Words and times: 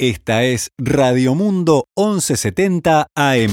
Esta 0.00 0.44
es 0.44 0.70
Radio 0.78 1.34
Mundo 1.34 1.88
1170 1.96 3.08
AM. 3.16 3.52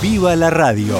¡Viva 0.00 0.34
la 0.34 0.48
radio! 0.48 0.96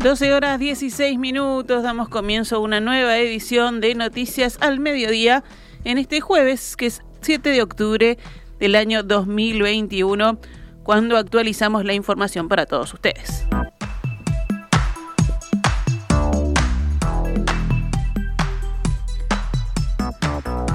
Doce 0.00 0.34
horas 0.34 0.58
16 0.58 1.16
minutos, 1.16 1.84
damos 1.84 2.08
comienzo 2.08 2.56
a 2.56 2.58
una 2.58 2.80
nueva 2.80 3.18
edición 3.18 3.80
de 3.80 3.94
Noticias 3.94 4.58
al 4.60 4.80
Mediodía 4.80 5.44
en 5.84 5.98
este 5.98 6.20
jueves, 6.20 6.74
que 6.74 6.86
es 6.86 7.02
7 7.20 7.50
de 7.50 7.62
octubre 7.62 8.18
del 8.58 8.74
año 8.74 9.04
2021, 9.04 10.40
cuando 10.86 11.16
actualizamos 11.16 11.84
la 11.84 11.94
información 11.94 12.48
para 12.48 12.64
todos 12.64 12.94
ustedes. 12.94 13.44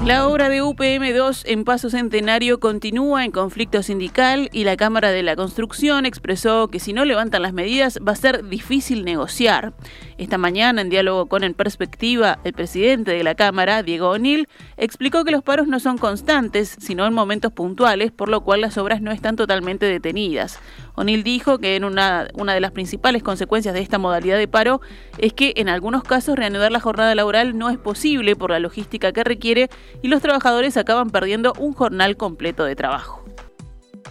La 0.04 0.26
obra 0.26 0.48
de 0.48 0.60
UPM2 0.60 1.44
en 1.46 1.62
Paso 1.62 1.88
Centenario 1.88 2.58
continúa 2.58 3.24
en 3.24 3.30
conflicto 3.30 3.84
sindical 3.84 4.48
y 4.52 4.64
la 4.64 4.76
Cámara 4.76 5.12
de 5.12 5.22
la 5.22 5.36
Construcción 5.36 6.06
expresó 6.06 6.66
que 6.66 6.80
si 6.80 6.92
no 6.92 7.04
levantan 7.04 7.42
las 7.42 7.52
medidas 7.52 8.00
va 8.06 8.10
a 8.10 8.16
ser 8.16 8.48
difícil 8.48 9.04
negociar. 9.04 9.74
Esta 10.18 10.38
mañana, 10.38 10.82
en 10.82 10.90
diálogo 10.90 11.26
con 11.26 11.44
En 11.44 11.54
Perspectiva, 11.54 12.40
el 12.42 12.52
presidente 12.52 13.12
de 13.12 13.22
la 13.22 13.36
Cámara, 13.36 13.84
Diego 13.84 14.10
O'Neill, 14.10 14.48
explicó 14.76 15.24
que 15.24 15.30
los 15.30 15.44
paros 15.44 15.68
no 15.68 15.78
son 15.78 15.98
constantes, 15.98 16.76
sino 16.80 17.06
en 17.06 17.14
momentos 17.14 17.52
puntuales, 17.52 18.10
por 18.10 18.28
lo 18.28 18.40
cual 18.42 18.60
las 18.60 18.78
obras 18.78 19.02
no 19.02 19.12
están 19.12 19.36
totalmente 19.36 19.86
detenidas. 19.86 20.58
O'Neill 20.94 21.22
dijo 21.22 21.58
que 21.58 21.76
en 21.76 21.84
una, 21.84 22.28
una 22.34 22.54
de 22.54 22.60
las 22.60 22.72
principales 22.72 23.22
consecuencias 23.22 23.72
de 23.72 23.80
esta 23.80 23.98
modalidad 23.98 24.36
de 24.36 24.48
paro 24.48 24.80
es 25.18 25.32
que 25.32 25.54
en 25.56 25.68
algunos 25.68 26.02
casos 26.02 26.36
reanudar 26.36 26.72
la 26.72 26.80
jornada 26.80 27.14
laboral 27.14 27.56
no 27.56 27.70
es 27.70 27.78
posible 27.78 28.36
por 28.36 28.50
la 28.50 28.58
logística 28.58 29.12
que 29.12 29.24
requiere 29.24 29.70
y 30.00 30.08
los 30.08 30.22
trabajadores 30.22 30.76
acaban 30.76 31.10
perdiendo 31.10 31.52
un 31.58 31.72
jornal 31.72 32.16
completo 32.16 32.64
de 32.64 32.76
trabajo. 32.76 33.22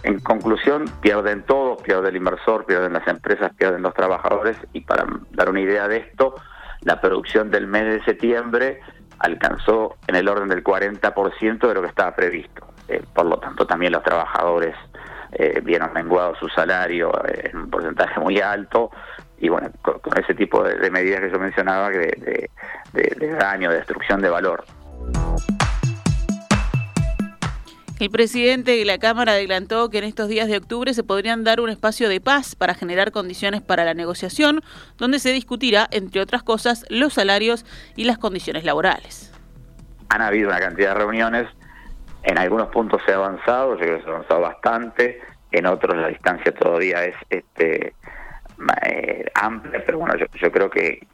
En 0.04 0.18
conclusión, 0.18 0.86
pierden 1.00 1.44
todos, 1.44 1.80
pierde 1.82 2.08
el 2.08 2.16
inversor, 2.16 2.66
pierden 2.66 2.92
las 2.92 3.06
empresas, 3.06 3.52
pierden 3.56 3.82
los 3.82 3.94
trabajadores 3.94 4.56
y 4.72 4.80
para 4.80 5.06
dar 5.30 5.48
una 5.48 5.60
idea 5.60 5.86
de 5.86 5.98
esto, 5.98 6.34
la 6.80 7.00
producción 7.00 7.50
del 7.50 7.68
mes 7.68 7.84
de 7.84 8.04
septiembre 8.04 8.80
alcanzó 9.20 9.96
en 10.08 10.16
el 10.16 10.28
orden 10.28 10.48
del 10.48 10.64
40% 10.64 11.68
de 11.68 11.74
lo 11.74 11.82
que 11.82 11.88
estaba 11.88 12.16
previsto. 12.16 12.66
Eh, 12.88 13.02
por 13.14 13.26
lo 13.26 13.38
tanto, 13.38 13.64
también 13.64 13.92
los 13.92 14.02
trabajadores 14.02 14.74
eh, 15.32 15.60
vieron 15.62 15.92
menguado 15.92 16.34
su 16.34 16.48
salario 16.48 17.12
en 17.24 17.56
un 17.56 17.70
porcentaje 17.70 18.18
muy 18.18 18.40
alto 18.40 18.90
y 19.38 19.48
bueno, 19.48 19.70
con, 19.82 20.00
ese 20.18 20.34
tipo 20.34 20.64
de, 20.64 20.90
medidas 20.90 21.20
que 21.20 21.30
yo 21.30 21.38
mencionaba 21.38 21.90
de, 21.90 22.48
de 22.92 23.28
daño, 23.36 23.70
de 23.70 23.76
destrucción 23.76 24.20
de 24.20 24.30
valor. 24.30 24.64
El 28.02 28.10
presidente 28.10 28.72
de 28.72 28.84
la 28.84 28.98
Cámara 28.98 29.34
adelantó 29.34 29.88
que 29.88 29.98
en 29.98 30.02
estos 30.02 30.26
días 30.26 30.48
de 30.48 30.56
octubre 30.56 30.92
se 30.92 31.04
podrían 31.04 31.44
dar 31.44 31.60
un 31.60 31.70
espacio 31.70 32.08
de 32.08 32.20
paz 32.20 32.56
para 32.56 32.74
generar 32.74 33.12
condiciones 33.12 33.62
para 33.62 33.84
la 33.84 33.94
negociación, 33.94 34.60
donde 34.98 35.20
se 35.20 35.30
discutirá, 35.30 35.86
entre 35.92 36.20
otras 36.20 36.42
cosas, 36.42 36.84
los 36.88 37.12
salarios 37.12 37.64
y 37.94 38.02
las 38.02 38.18
condiciones 38.18 38.64
laborales. 38.64 39.32
Han 40.08 40.20
habido 40.20 40.48
una 40.48 40.58
cantidad 40.58 40.94
de 40.94 40.94
reuniones, 40.98 41.46
en 42.24 42.38
algunos 42.38 42.70
puntos 42.70 43.00
se 43.06 43.12
ha 43.12 43.18
avanzado, 43.18 43.74
yo 43.74 43.82
creo 43.82 43.98
que 43.98 44.02
se 44.02 44.10
ha 44.10 44.14
avanzado 44.14 44.40
bastante, 44.40 45.20
en 45.52 45.66
otros 45.66 45.96
la 45.96 46.08
distancia 46.08 46.52
todavía 46.52 47.04
es 47.04 47.14
este 47.30 47.94
eh, 48.84 49.26
amplia, 49.34 49.80
pero 49.86 49.98
bueno, 49.98 50.16
yo, 50.16 50.26
yo 50.40 50.50
creo 50.50 50.68
que, 50.68 51.06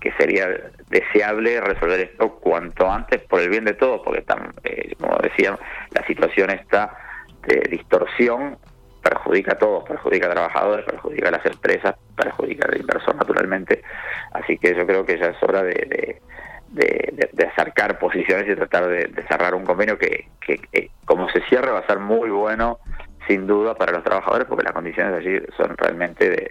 que, 0.00 0.12
sería 0.12 0.48
deseable 0.88 1.60
resolver 1.60 2.00
esto 2.00 2.36
cuanto 2.36 2.90
antes 2.90 3.20
por 3.22 3.40
el 3.40 3.48
bien 3.48 3.64
de 3.64 3.74
todos, 3.74 4.00
porque 4.04 4.20
están, 4.20 4.54
eh, 4.64 4.94
como 4.98 5.16
decía, 5.18 5.58
la 5.90 6.06
situación 6.06 6.50
está 6.50 6.96
de 7.46 7.60
distorsión 7.70 8.58
perjudica 9.02 9.52
a 9.52 9.58
todos, 9.58 9.84
perjudica 9.84 10.26
a 10.26 10.30
trabajadores, 10.30 10.84
perjudica 10.84 11.28
a 11.28 11.32
las 11.32 11.46
empresas, 11.46 11.94
perjudica 12.16 12.68
al 12.68 12.78
inversor 12.78 13.14
naturalmente, 13.14 13.82
así 14.32 14.58
que 14.58 14.74
yo 14.74 14.86
creo 14.86 15.06
que 15.06 15.18
ya 15.18 15.26
es 15.26 15.42
hora 15.42 15.62
de, 15.62 16.20
de, 16.68 17.46
acercar 17.46 17.98
posiciones 17.98 18.48
y 18.48 18.54
tratar 18.54 18.88
de, 18.88 19.10
cerrar 19.28 19.54
un 19.54 19.64
convenio 19.64 19.98
que, 19.98 20.28
que, 20.40 20.90
como 21.04 21.28
se 21.30 21.40
cierre 21.42 21.70
va 21.70 21.80
a 21.80 21.86
ser 21.86 21.98
muy 21.98 22.30
bueno 22.30 22.78
sin 23.26 23.46
duda 23.46 23.74
para 23.74 23.92
los 23.92 24.04
trabajadores 24.04 24.46
porque 24.46 24.64
las 24.64 24.72
condiciones 24.72 25.14
allí 25.14 25.40
son 25.56 25.76
realmente 25.76 26.28
de, 26.28 26.50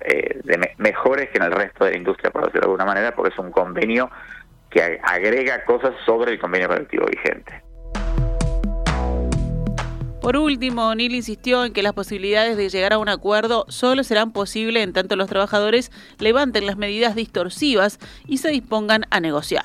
eh, 0.00 0.40
de 0.44 0.74
mejores 0.78 1.30
que 1.30 1.38
en 1.38 1.44
el 1.44 1.52
resto 1.52 1.84
de 1.84 1.92
la 1.92 1.96
industria, 1.96 2.30
por 2.30 2.42
decirlo 2.42 2.60
de 2.60 2.66
alguna 2.66 2.84
manera, 2.84 3.14
porque 3.14 3.32
es 3.32 3.38
un 3.38 3.50
convenio 3.50 4.10
que 4.70 5.00
agrega 5.02 5.64
cosas 5.64 5.92
sobre 6.06 6.32
el 6.32 6.38
convenio 6.38 6.68
colectivo 6.68 7.06
vigente. 7.06 7.62
Por 10.20 10.36
último, 10.36 10.88
O'Neill 10.88 11.14
insistió 11.14 11.64
en 11.64 11.72
que 11.72 11.82
las 11.82 11.94
posibilidades 11.94 12.56
de 12.56 12.68
llegar 12.68 12.92
a 12.92 12.98
un 12.98 13.08
acuerdo 13.08 13.64
solo 13.68 14.04
serán 14.04 14.32
posibles 14.32 14.84
en 14.84 14.92
tanto 14.92 15.16
los 15.16 15.28
trabajadores 15.28 15.90
levanten 16.18 16.66
las 16.66 16.76
medidas 16.76 17.14
distorsivas 17.14 17.98
y 18.26 18.38
se 18.38 18.50
dispongan 18.50 19.06
a 19.10 19.20
negociar. 19.20 19.64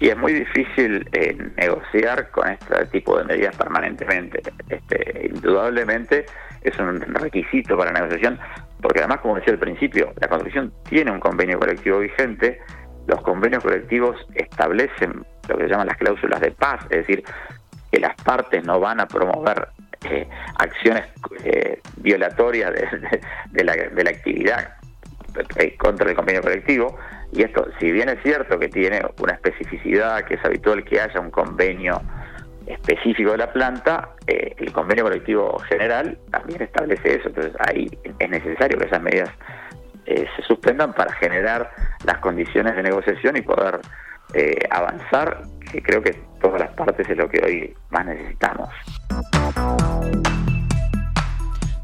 Y 0.00 0.08
es 0.08 0.16
muy 0.16 0.32
difícil 0.32 1.08
eh, 1.12 1.36
negociar 1.56 2.30
con 2.30 2.48
este 2.48 2.86
tipo 2.86 3.18
de 3.18 3.24
medidas 3.24 3.54
permanentemente. 3.54 4.42
Este, 4.68 5.30
indudablemente 5.32 6.26
es 6.62 6.76
un 6.78 7.00
requisito 7.00 7.76
para 7.76 7.92
la 7.92 8.00
negociación, 8.00 8.38
porque 8.80 9.00
además, 9.00 9.20
como 9.20 9.36
decía 9.36 9.52
al 9.52 9.58
principio, 9.58 10.12
la 10.20 10.28
Constitución 10.28 10.72
tiene 10.88 11.10
un 11.10 11.20
convenio 11.20 11.58
colectivo 11.58 11.98
vigente, 11.98 12.60
los 13.06 13.20
convenios 13.22 13.62
colectivos 13.62 14.16
establecen 14.34 15.24
lo 15.48 15.56
que 15.56 15.64
se 15.64 15.70
llaman 15.70 15.88
las 15.88 15.96
cláusulas 15.96 16.40
de 16.40 16.50
paz, 16.52 16.84
es 16.90 17.06
decir, 17.06 17.24
que 17.90 18.00
las 18.00 18.14
partes 18.22 18.64
no 18.64 18.78
van 18.78 19.00
a 19.00 19.06
promover 19.06 19.68
eh, 20.04 20.28
acciones 20.58 21.04
eh, 21.44 21.80
violatorias 21.96 22.72
de, 23.50 23.64
la, 23.64 23.74
de 23.74 24.04
la 24.04 24.10
actividad 24.10 24.74
eh, 25.56 25.76
contra 25.76 26.08
el 26.08 26.16
convenio 26.16 26.42
colectivo, 26.42 26.98
y 27.32 27.42
esto, 27.42 27.66
si 27.78 27.92
bien 27.92 28.08
es 28.08 28.22
cierto 28.22 28.58
que 28.58 28.68
tiene 28.68 29.02
una 29.20 29.34
especificidad, 29.34 30.24
que 30.24 30.34
es 30.34 30.44
habitual 30.44 30.84
que 30.84 31.00
haya 31.00 31.20
un 31.20 31.30
convenio 31.30 32.00
específico 32.70 33.32
de 33.32 33.38
la 33.38 33.52
planta, 33.52 34.10
eh, 34.26 34.54
el 34.58 34.72
convenio 34.72 35.04
colectivo 35.04 35.58
general 35.68 36.18
también 36.30 36.62
establece 36.62 37.16
eso. 37.16 37.28
Entonces 37.28 37.52
ahí 37.60 37.88
es 38.18 38.30
necesario 38.30 38.78
que 38.78 38.86
esas 38.86 39.02
medidas 39.02 39.30
eh, 40.06 40.26
se 40.36 40.42
suspendan 40.42 40.92
para 40.92 41.12
generar 41.14 41.70
las 42.04 42.18
condiciones 42.18 42.74
de 42.76 42.82
negociación 42.82 43.36
y 43.36 43.42
poder 43.42 43.80
eh, 44.34 44.58
avanzar, 44.70 45.42
que 45.70 45.82
creo 45.82 46.02
que 46.02 46.12
todas 46.40 46.60
las 46.60 46.70
partes 46.70 47.08
es 47.08 47.16
lo 47.16 47.28
que 47.28 47.40
hoy 47.44 47.74
más 47.90 48.06
necesitamos. 48.06 48.68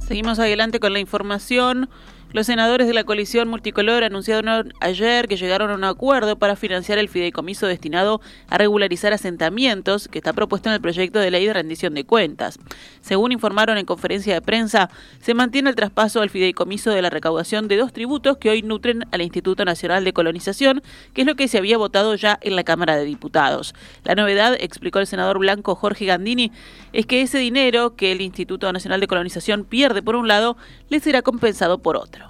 Seguimos 0.00 0.38
adelante 0.38 0.78
con 0.80 0.92
la 0.92 1.00
información. 1.00 1.88
Los 2.36 2.48
senadores 2.48 2.86
de 2.86 2.92
la 2.92 3.04
coalición 3.04 3.48
multicolor 3.48 4.04
anunciaron 4.04 4.74
ayer 4.82 5.26
que 5.26 5.38
llegaron 5.38 5.70
a 5.70 5.74
un 5.74 5.84
acuerdo 5.84 6.38
para 6.38 6.54
financiar 6.54 6.98
el 6.98 7.08
fideicomiso 7.08 7.66
destinado 7.66 8.20
a 8.50 8.58
regularizar 8.58 9.14
asentamientos 9.14 10.06
que 10.06 10.18
está 10.18 10.34
propuesto 10.34 10.68
en 10.68 10.74
el 10.74 10.82
proyecto 10.82 11.18
de 11.18 11.30
ley 11.30 11.46
de 11.46 11.54
rendición 11.54 11.94
de 11.94 12.04
cuentas. 12.04 12.58
Según 13.00 13.32
informaron 13.32 13.78
en 13.78 13.86
conferencia 13.86 14.34
de 14.34 14.42
prensa, 14.42 14.90
se 15.18 15.32
mantiene 15.32 15.70
el 15.70 15.76
traspaso 15.76 16.20
al 16.20 16.28
fideicomiso 16.28 16.90
de 16.90 17.00
la 17.00 17.08
recaudación 17.08 17.68
de 17.68 17.78
dos 17.78 17.94
tributos 17.94 18.36
que 18.36 18.50
hoy 18.50 18.60
nutren 18.60 19.04
al 19.12 19.22
Instituto 19.22 19.64
Nacional 19.64 20.04
de 20.04 20.12
Colonización, 20.12 20.82
que 21.14 21.22
es 21.22 21.26
lo 21.26 21.36
que 21.36 21.48
se 21.48 21.56
había 21.56 21.78
votado 21.78 22.16
ya 22.16 22.38
en 22.42 22.54
la 22.54 22.64
Cámara 22.64 22.98
de 22.98 23.06
Diputados. 23.06 23.74
La 24.04 24.14
novedad, 24.14 24.58
explicó 24.60 24.98
el 24.98 25.06
senador 25.06 25.38
blanco 25.38 25.74
Jorge 25.74 26.04
Gandini, 26.04 26.52
es 26.92 27.06
que 27.06 27.22
ese 27.22 27.38
dinero 27.38 27.96
que 27.96 28.12
el 28.12 28.20
Instituto 28.20 28.70
Nacional 28.74 29.00
de 29.00 29.06
Colonización 29.06 29.64
pierde 29.64 30.02
por 30.02 30.16
un 30.16 30.28
lado, 30.28 30.58
le 30.88 31.00
será 31.00 31.22
compensado 31.22 31.78
por 31.78 31.96
otro. 31.96 32.26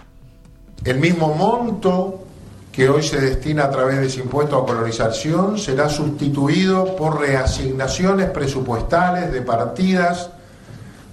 El 0.85 0.99
mismo 0.99 1.35
monto 1.35 2.27
que 2.73 2.89
hoy 2.89 3.03
se 3.03 3.21
destina 3.21 3.65
a 3.65 3.71
través 3.71 3.99
de 3.99 4.07
ese 4.07 4.21
impuesto 4.21 4.57
a 4.57 4.67
colonización 4.67 5.59
será 5.59 5.89
sustituido 5.89 6.95
por 6.95 7.21
reasignaciones 7.21 8.29
presupuestales 8.31 9.33
de 9.33 9.41
partidas 9.43 10.31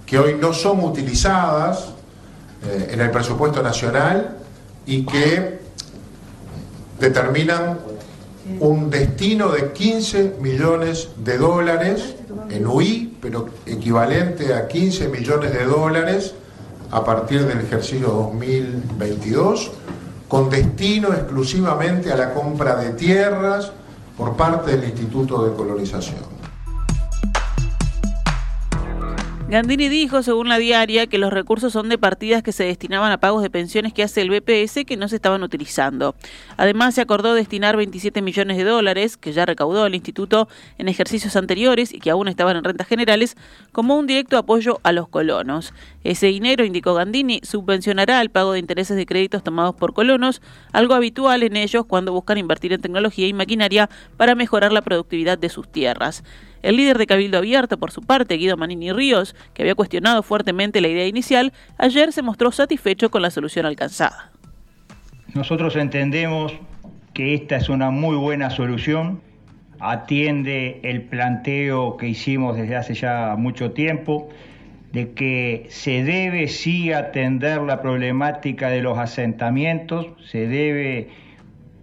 que 0.04 0.18
hoy 0.18 0.36
no 0.38 0.52
son 0.52 0.84
utilizadas 0.84 1.94
eh, 2.66 2.90
en 2.92 3.00
el 3.00 3.10
presupuesto 3.10 3.62
nacional 3.62 4.36
y 4.84 5.06
que 5.06 5.60
determinan 7.00 7.78
un 8.60 8.90
destino 8.90 9.48
de 9.48 9.72
15 9.72 10.36
millones 10.40 11.08
de 11.16 11.38
dólares 11.38 12.14
en 12.50 12.66
UI, 12.66 13.16
pero 13.20 13.48
equivalente 13.64 14.52
a 14.52 14.68
15 14.68 15.08
millones 15.08 15.52
de 15.52 15.64
dólares 15.64 16.34
a 16.90 17.04
partir 17.04 17.46
del 17.46 17.60
ejercicio 17.60 18.08
2022, 18.08 19.70
con 20.28 20.50
destino 20.50 21.08
exclusivamente 21.08 22.12
a 22.12 22.16
la 22.16 22.34
compra 22.34 22.76
de 22.76 22.92
tierras 22.92 23.72
por 24.16 24.36
parte 24.36 24.76
del 24.76 24.88
Instituto 24.88 25.44
de 25.44 25.54
Colonización. 25.54 26.43
Gandini 29.54 29.88
dijo, 29.88 30.24
según 30.24 30.48
la 30.48 30.58
diaria, 30.58 31.06
que 31.06 31.16
los 31.16 31.32
recursos 31.32 31.72
son 31.72 31.88
de 31.88 31.96
partidas 31.96 32.42
que 32.42 32.50
se 32.50 32.64
destinaban 32.64 33.12
a 33.12 33.18
pagos 33.18 33.40
de 33.40 33.50
pensiones 33.50 33.92
que 33.92 34.02
hace 34.02 34.20
el 34.20 34.28
BPS 34.28 34.84
que 34.84 34.96
no 34.96 35.06
se 35.06 35.14
estaban 35.14 35.44
utilizando. 35.44 36.16
Además, 36.56 36.96
se 36.96 37.02
acordó 37.02 37.34
destinar 37.34 37.76
27 37.76 38.20
millones 38.20 38.56
de 38.56 38.64
dólares, 38.64 39.16
que 39.16 39.32
ya 39.32 39.46
recaudó 39.46 39.86
el 39.86 39.94
instituto 39.94 40.48
en 40.76 40.88
ejercicios 40.88 41.36
anteriores 41.36 41.94
y 41.94 42.00
que 42.00 42.10
aún 42.10 42.26
estaban 42.26 42.56
en 42.56 42.64
rentas 42.64 42.88
generales, 42.88 43.36
como 43.70 43.96
un 43.96 44.08
directo 44.08 44.38
apoyo 44.38 44.80
a 44.82 44.90
los 44.90 45.06
colonos. 45.06 45.72
Ese 46.02 46.26
dinero, 46.26 46.64
indicó 46.64 46.94
Gandini, 46.94 47.38
subvencionará 47.44 48.20
el 48.22 48.30
pago 48.30 48.54
de 48.54 48.58
intereses 48.58 48.96
de 48.96 49.06
créditos 49.06 49.44
tomados 49.44 49.76
por 49.76 49.94
colonos, 49.94 50.42
algo 50.72 50.94
habitual 50.94 51.44
en 51.44 51.56
ellos 51.56 51.84
cuando 51.86 52.10
buscan 52.10 52.38
invertir 52.38 52.72
en 52.72 52.80
tecnología 52.80 53.28
y 53.28 53.32
maquinaria 53.32 53.88
para 54.16 54.34
mejorar 54.34 54.72
la 54.72 54.82
productividad 54.82 55.38
de 55.38 55.48
sus 55.48 55.70
tierras. 55.70 56.24
El 56.64 56.78
líder 56.78 56.96
de 56.96 57.06
Cabildo 57.06 57.36
Abierto, 57.36 57.76
por 57.76 57.90
su 57.90 58.00
parte, 58.00 58.38
Guido 58.38 58.56
Manini 58.56 58.90
Ríos, 58.90 59.36
que 59.52 59.60
había 59.60 59.74
cuestionado 59.74 60.22
fuertemente 60.22 60.80
la 60.80 60.88
idea 60.88 61.06
inicial, 61.06 61.52
ayer 61.76 62.10
se 62.10 62.22
mostró 62.22 62.52
satisfecho 62.52 63.10
con 63.10 63.20
la 63.20 63.30
solución 63.30 63.66
alcanzada. 63.66 64.32
Nosotros 65.34 65.76
entendemos 65.76 66.54
que 67.12 67.34
esta 67.34 67.56
es 67.56 67.68
una 67.68 67.90
muy 67.90 68.16
buena 68.16 68.48
solución, 68.48 69.20
atiende 69.78 70.80
el 70.84 71.02
planteo 71.02 71.98
que 71.98 72.08
hicimos 72.08 72.56
desde 72.56 72.76
hace 72.76 72.94
ya 72.94 73.34
mucho 73.36 73.72
tiempo, 73.72 74.30
de 74.90 75.12
que 75.12 75.66
se 75.68 76.02
debe 76.02 76.48
sí 76.48 76.94
atender 76.94 77.60
la 77.60 77.82
problemática 77.82 78.70
de 78.70 78.80
los 78.80 78.96
asentamientos, 78.96 80.06
se 80.30 80.46
debe 80.46 81.10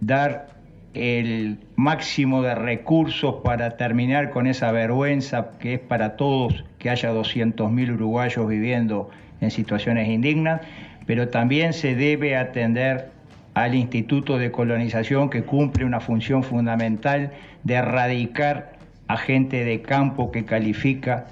dar 0.00 0.51
el 0.94 1.58
máximo 1.76 2.42
de 2.42 2.54
recursos 2.54 3.36
para 3.42 3.76
terminar 3.76 4.30
con 4.30 4.46
esa 4.46 4.72
vergüenza 4.72 5.52
que 5.58 5.74
es 5.74 5.80
para 5.80 6.16
todos 6.16 6.64
que 6.78 6.90
haya 6.90 7.12
200.000 7.12 7.94
uruguayos 7.94 8.46
viviendo 8.48 9.10
en 9.40 9.50
situaciones 9.50 10.08
indignas, 10.08 10.60
pero 11.06 11.28
también 11.28 11.72
se 11.72 11.94
debe 11.94 12.36
atender 12.36 13.10
al 13.54 13.74
Instituto 13.74 14.38
de 14.38 14.50
Colonización 14.50 15.30
que 15.30 15.42
cumple 15.42 15.84
una 15.84 16.00
función 16.00 16.42
fundamental 16.42 17.32
de 17.64 17.74
erradicar 17.74 18.72
a 19.08 19.16
gente 19.16 19.64
de 19.64 19.82
campo 19.82 20.30
que 20.30 20.44
califica 20.44 21.26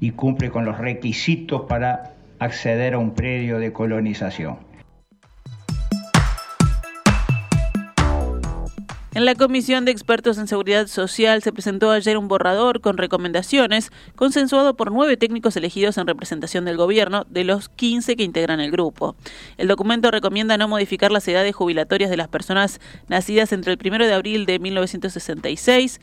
y 0.00 0.12
cumple 0.12 0.50
con 0.50 0.64
los 0.64 0.78
requisitos 0.78 1.62
para 1.68 2.14
acceder 2.38 2.94
a 2.94 2.98
un 2.98 3.14
predio 3.14 3.58
de 3.58 3.72
colonización. 3.72 4.69
En 9.12 9.24
la 9.24 9.34
Comisión 9.34 9.84
de 9.84 9.90
Expertos 9.90 10.38
en 10.38 10.46
Seguridad 10.46 10.86
Social 10.86 11.42
se 11.42 11.52
presentó 11.52 11.90
ayer 11.90 12.16
un 12.16 12.28
borrador 12.28 12.80
con 12.80 12.96
recomendaciones 12.96 13.90
consensuado 14.14 14.76
por 14.76 14.92
nueve 14.92 15.16
técnicos 15.16 15.56
elegidos 15.56 15.98
en 15.98 16.06
representación 16.06 16.64
del 16.64 16.76
gobierno 16.76 17.26
de 17.28 17.42
los 17.42 17.68
15 17.70 18.14
que 18.14 18.22
integran 18.22 18.60
el 18.60 18.70
grupo. 18.70 19.16
El 19.58 19.66
documento 19.66 20.12
recomienda 20.12 20.56
no 20.58 20.68
modificar 20.68 21.10
las 21.10 21.26
edades 21.26 21.56
jubilatorias 21.56 22.08
de 22.08 22.18
las 22.18 22.28
personas 22.28 22.80
nacidas 23.08 23.52
entre 23.52 23.72
el 23.72 23.80
1 23.84 24.06
de 24.06 24.14
abril 24.14 24.46
de 24.46 24.60
1966 24.60 26.00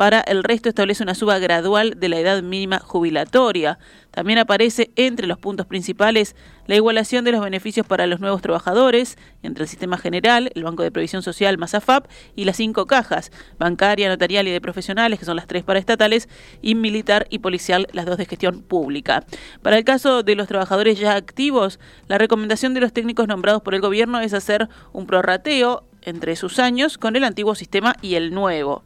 para 0.00 0.20
el 0.20 0.44
resto 0.44 0.70
establece 0.70 1.02
una 1.02 1.14
suba 1.14 1.38
gradual 1.38 2.00
de 2.00 2.08
la 2.08 2.18
edad 2.18 2.42
mínima 2.42 2.78
jubilatoria. 2.78 3.78
También 4.10 4.38
aparece 4.38 4.90
entre 4.96 5.26
los 5.26 5.36
puntos 5.36 5.66
principales 5.66 6.36
la 6.66 6.74
igualación 6.74 7.22
de 7.22 7.32
los 7.32 7.42
beneficios 7.42 7.86
para 7.86 8.06
los 8.06 8.18
nuevos 8.18 8.40
trabajadores 8.40 9.18
entre 9.42 9.64
el 9.64 9.68
sistema 9.68 9.98
general, 9.98 10.52
el 10.54 10.64
Banco 10.64 10.82
de 10.82 10.90
Previsión 10.90 11.20
Social 11.20 11.58
más 11.58 11.74
AFAP 11.74 12.06
y 12.34 12.46
las 12.46 12.56
cinco 12.56 12.86
cajas, 12.86 13.30
bancaria, 13.58 14.08
notarial 14.08 14.48
y 14.48 14.52
de 14.52 14.60
profesionales, 14.62 15.18
que 15.18 15.26
son 15.26 15.36
las 15.36 15.46
tres 15.46 15.64
paraestatales, 15.64 16.30
y 16.62 16.76
militar 16.76 17.26
y 17.28 17.40
policial, 17.40 17.86
las 17.92 18.06
dos 18.06 18.16
de 18.16 18.24
gestión 18.24 18.62
pública. 18.62 19.26
Para 19.60 19.76
el 19.76 19.84
caso 19.84 20.22
de 20.22 20.34
los 20.34 20.48
trabajadores 20.48 20.98
ya 20.98 21.14
activos, 21.14 21.78
la 22.08 22.16
recomendación 22.16 22.72
de 22.72 22.80
los 22.80 22.94
técnicos 22.94 23.28
nombrados 23.28 23.60
por 23.60 23.74
el 23.74 23.82
gobierno 23.82 24.18
es 24.20 24.32
hacer 24.32 24.70
un 24.94 25.06
prorrateo 25.06 25.84
entre 26.00 26.36
sus 26.36 26.58
años 26.58 26.96
con 26.96 27.16
el 27.16 27.24
antiguo 27.24 27.54
sistema 27.54 27.94
y 28.00 28.14
el 28.14 28.32
nuevo. 28.32 28.82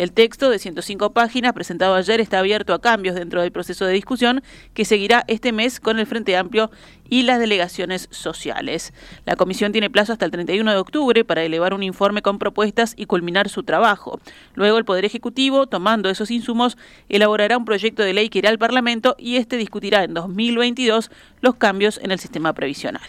El 0.00 0.12
texto 0.12 0.48
de 0.48 0.58
105 0.58 1.12
páginas 1.12 1.52
presentado 1.52 1.94
ayer 1.94 2.22
está 2.22 2.38
abierto 2.38 2.72
a 2.72 2.80
cambios 2.80 3.14
dentro 3.14 3.42
del 3.42 3.52
proceso 3.52 3.84
de 3.84 3.92
discusión 3.92 4.42
que 4.72 4.86
seguirá 4.86 5.24
este 5.28 5.52
mes 5.52 5.78
con 5.78 5.98
el 5.98 6.06
Frente 6.06 6.38
Amplio 6.38 6.70
y 7.10 7.24
las 7.24 7.38
delegaciones 7.38 8.08
sociales. 8.10 8.94
La 9.26 9.36
comisión 9.36 9.72
tiene 9.72 9.90
plazo 9.90 10.14
hasta 10.14 10.24
el 10.24 10.30
31 10.30 10.70
de 10.70 10.78
octubre 10.78 11.22
para 11.22 11.42
elevar 11.42 11.74
un 11.74 11.82
informe 11.82 12.22
con 12.22 12.38
propuestas 12.38 12.94
y 12.96 13.04
culminar 13.04 13.50
su 13.50 13.62
trabajo. 13.62 14.18
Luego 14.54 14.78
el 14.78 14.86
Poder 14.86 15.04
Ejecutivo, 15.04 15.66
tomando 15.66 16.08
esos 16.08 16.30
insumos, 16.30 16.78
elaborará 17.10 17.58
un 17.58 17.66
proyecto 17.66 18.02
de 18.02 18.14
ley 18.14 18.30
que 18.30 18.38
irá 18.38 18.48
al 18.48 18.58
Parlamento 18.58 19.16
y 19.18 19.36
este 19.36 19.58
discutirá 19.58 20.02
en 20.04 20.14
2022 20.14 21.10
los 21.42 21.56
cambios 21.56 22.00
en 22.02 22.10
el 22.10 22.18
sistema 22.18 22.54
previsional. 22.54 23.02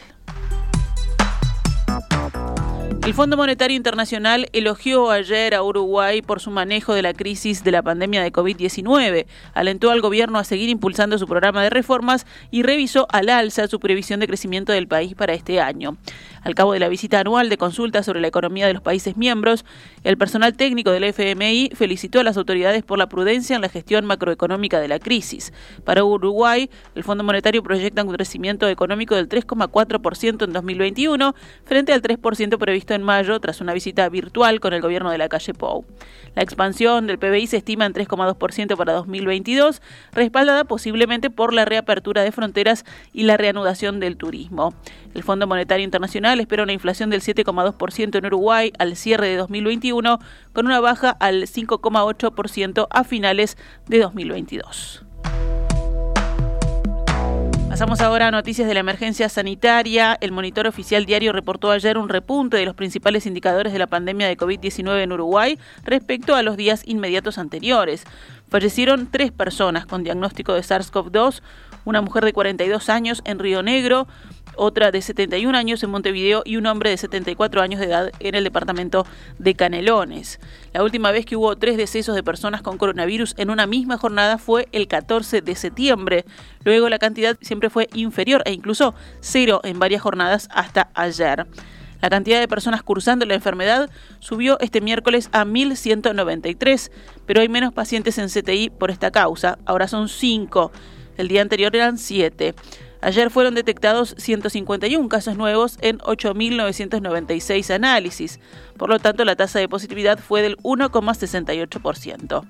El 3.04 3.16
Fondo 3.16 3.36
Monetario 3.36 3.76
Internacional 3.76 4.48
elogió 4.54 5.10
ayer 5.10 5.56
a 5.56 5.64
Uruguay 5.64 6.22
por 6.22 6.40
su 6.40 6.52
manejo 6.52 6.94
de 6.94 7.02
la 7.02 7.16
crisis 7.16 7.64
de 7.64 7.72
la 7.72 7.82
pandemia 7.82 8.22
de 8.22 8.32
COVID-19, 8.32 9.26
alentó 9.56 9.90
al 9.90 10.02
gobierno 10.02 10.38
a 10.38 10.44
seguir 10.44 10.70
impulsando 10.70 11.18
su 11.18 11.26
programa 11.26 11.64
de 11.64 11.72
reformas 11.72 12.28
y 12.52 12.62
revisó 12.62 13.08
al 13.10 13.30
alza 13.30 13.68
su 13.68 13.80
previsión 13.80 14.20
de 14.20 14.28
crecimiento 14.28 14.72
del 14.72 14.88
país 14.88 15.16
para 15.16 15.34
este 15.34 15.60
año. 15.60 15.98
Al 16.44 16.54
cabo 16.54 16.74
de 16.74 16.80
la 16.80 16.90
visita 16.90 17.20
anual 17.20 17.50
de 17.50 17.58
consulta 17.58 18.04
sobre 18.04 18.22
la 18.22 18.28
economía 18.28 18.68
de 18.68 18.74
los 18.74 18.84
países 18.84 19.18
miembros, 19.18 19.66
el 20.04 20.18
personal 20.18 20.56
técnico 20.56 20.92
del 20.92 21.04
FMI 21.04 21.72
felicitó 21.74 22.20
a 22.20 22.24
las 22.24 22.38
autoridades 22.38 22.84
por 22.84 23.00
la 23.00 23.10
prudencia 23.10 23.56
en 23.56 23.62
la 23.62 23.70
gestión 23.70 24.06
macroeconómica 24.06 24.80
de 24.80 24.88
la 24.88 25.00
crisis. 25.00 25.54
Para 25.86 26.04
Uruguay, 26.04 26.70
el 26.96 27.04
Fondo 27.04 27.24
Monetario 27.24 27.64
proyecta 27.64 28.04
un 28.04 28.14
crecimiento 28.14 28.68
económico 28.68 29.16
del 29.16 29.28
3,4% 29.28 30.46
en 30.46 30.54
2021 30.54 31.36
frente 31.64 31.94
al 31.94 32.02
3% 32.02 32.58
previsto 32.58 32.91
en 32.96 33.04
mayo 33.04 33.40
tras 33.40 33.62
una 33.62 33.74
visita 33.74 34.08
virtual 34.10 34.60
con 34.60 34.74
el 34.74 34.82
gobierno 34.82 35.12
de 35.12 35.18
la 35.18 35.30
calle 35.30 35.54
Pou. 35.54 35.86
La 36.36 36.44
expansión 36.44 37.08
del 37.08 37.20
PBI 37.20 37.48
se 37.48 37.58
estima 37.58 37.86
en 37.86 37.94
3,2% 37.94 38.78
para 38.78 38.94
2022, 38.94 39.82
respaldada 40.14 40.64
posiblemente 40.64 41.30
por 41.30 41.54
la 41.54 41.66
reapertura 41.66 42.24
de 42.24 42.32
fronteras 42.32 42.86
y 43.14 43.24
la 43.24 43.38
reanudación 43.38 44.00
del 44.00 44.18
turismo. 44.18 44.74
El 45.14 45.24
Fondo 45.24 45.48
Monetario 45.48 45.84
Internacional 45.84 46.40
espera 46.40 46.64
una 46.64 46.74
inflación 46.74 47.10
del 47.10 47.22
7,2% 47.22 48.18
en 48.18 48.26
Uruguay 48.26 48.72
al 48.80 48.96
cierre 48.96 49.28
de 49.28 49.38
2021, 49.38 50.20
con 50.54 50.66
una 50.66 50.80
baja 50.80 51.10
al 51.10 51.44
5,8% 51.44 52.88
a 52.90 53.04
finales 53.04 53.58
de 53.88 54.00
2022. 54.00 55.06
Pasamos 57.82 58.02
ahora 58.02 58.28
a 58.28 58.32
noticias 58.32 58.68
de 58.68 58.76
la 58.76 58.82
emergencia 58.82 59.28
sanitaria. 59.28 60.16
El 60.22 60.32
monitor 60.32 60.68
oficial 60.68 61.08
diario 61.08 61.34
reportó 61.34 61.72
ayer 61.72 61.98
un 61.98 62.10
repunte 62.10 62.58
de 62.58 62.66
los 62.66 62.76
principales 62.76 63.26
indicadores 63.26 63.74
de 63.74 63.80
la 63.80 63.88
pandemia 63.88 64.28
de 64.28 64.38
COVID-19 64.38 65.02
en 65.02 65.12
Uruguay 65.12 65.58
respecto 65.84 66.36
a 66.36 66.44
los 66.44 66.58
días 66.58 66.84
inmediatos 66.86 67.40
anteriores. 67.40 68.04
Fallecieron 68.50 69.10
tres 69.10 69.32
personas 69.32 69.88
con 69.88 70.04
diagnóstico 70.04 70.54
de 70.54 70.62
SARS-CoV-2, 70.62 71.42
una 71.84 72.02
mujer 72.02 72.24
de 72.24 72.34
42 72.34 72.88
años 72.90 73.24
en 73.26 73.40
Río 73.40 73.64
Negro, 73.64 74.08
otra 74.62 74.92
de 74.92 75.02
71 75.02 75.58
años 75.58 75.82
en 75.82 75.90
Montevideo 75.90 76.44
y 76.46 76.58
un 76.58 76.68
hombre 76.68 76.92
de 76.92 76.98
74 76.98 77.64
años 77.64 77.80
de 77.80 77.88
edad 77.88 78.12
en 78.20 78.36
el 78.36 78.44
departamento 78.44 79.08
de 79.40 79.56
Canelones. 79.56 80.40
La 80.72 80.84
última 80.84 81.10
vez 81.10 81.26
que 81.26 81.36
hubo 81.36 81.58
tres 81.58 81.78
decesos 81.78 82.14
de 82.14 82.22
personas 82.22 82.62
con 82.62 82.78
coronavirus 82.78 83.34
en 83.38 83.50
una 83.50 83.66
misma 83.66 83.98
jornada 83.98 84.38
fue 84.38 84.68
el 84.72 84.88
14 84.88 85.42
de 85.42 85.56
septiembre. 85.56 86.26
Luego 86.64 86.90
la 86.90 87.00
cantidad 87.00 87.38
siempre 87.42 87.72
fue 87.72 87.90
inferior 87.94 88.44
e 88.46 88.54
incluso 88.54 88.94
cero 89.20 89.62
en 89.64 89.80
varias 89.80 90.04
jornadas 90.04 90.48
hasta 90.52 90.92
ayer. 90.94 91.48
La 92.00 92.12
cantidad 92.12 92.40
de 92.40 92.48
personas 92.48 92.84
cursando 92.84 93.26
la 93.26 93.34
enfermedad 93.34 93.90
subió 94.20 94.60
este 94.60 94.80
miércoles 94.80 95.30
a 95.32 95.44
1.193, 95.44 96.92
pero 97.26 97.42
hay 97.42 97.50
menos 97.50 97.74
pacientes 97.74 98.20
en 98.20 98.28
CTI 98.30 98.70
por 98.70 98.92
esta 98.92 99.10
causa. 99.10 99.58
Ahora 99.66 99.88
son 99.88 100.08
5. 100.08 100.72
El 101.18 101.28
día 101.28 101.42
anterior 101.42 101.76
eran 101.76 101.98
7. 101.98 102.56
Ayer 103.02 103.32
fueron 103.32 103.56
detectados 103.56 104.14
151 104.20 105.10
casos 105.10 105.36
nuevos 105.36 105.78
en 105.82 105.98
8.996 106.00 107.74
análisis. 107.74 108.40
Por 108.78 108.90
lo 108.90 109.00
tanto, 109.00 109.26
la 109.26 109.36
tasa 109.36 109.58
de 109.58 109.68
positividad 109.68 110.20
fue 110.20 110.44
del 110.44 110.58
1,68%. 110.58 112.46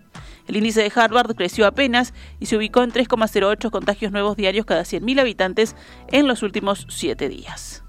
El 0.48 0.58
índice 0.58 0.82
de 0.82 0.92
Harvard 0.94 1.36
creció 1.36 1.66
apenas 1.66 2.14
y 2.42 2.48
se 2.48 2.58
ubicó 2.58 2.84
en 2.84 2.92
3,08 2.92 3.70
contagios 3.72 4.12
nuevos 4.12 4.36
diarios 4.36 4.66
cada 4.66 4.82
100.000 4.82 5.22
habitantes 5.22 5.76
en 6.10 6.28
los 6.28 6.44
últimos 6.44 6.86
siete 6.90 7.30
días. 7.30 7.84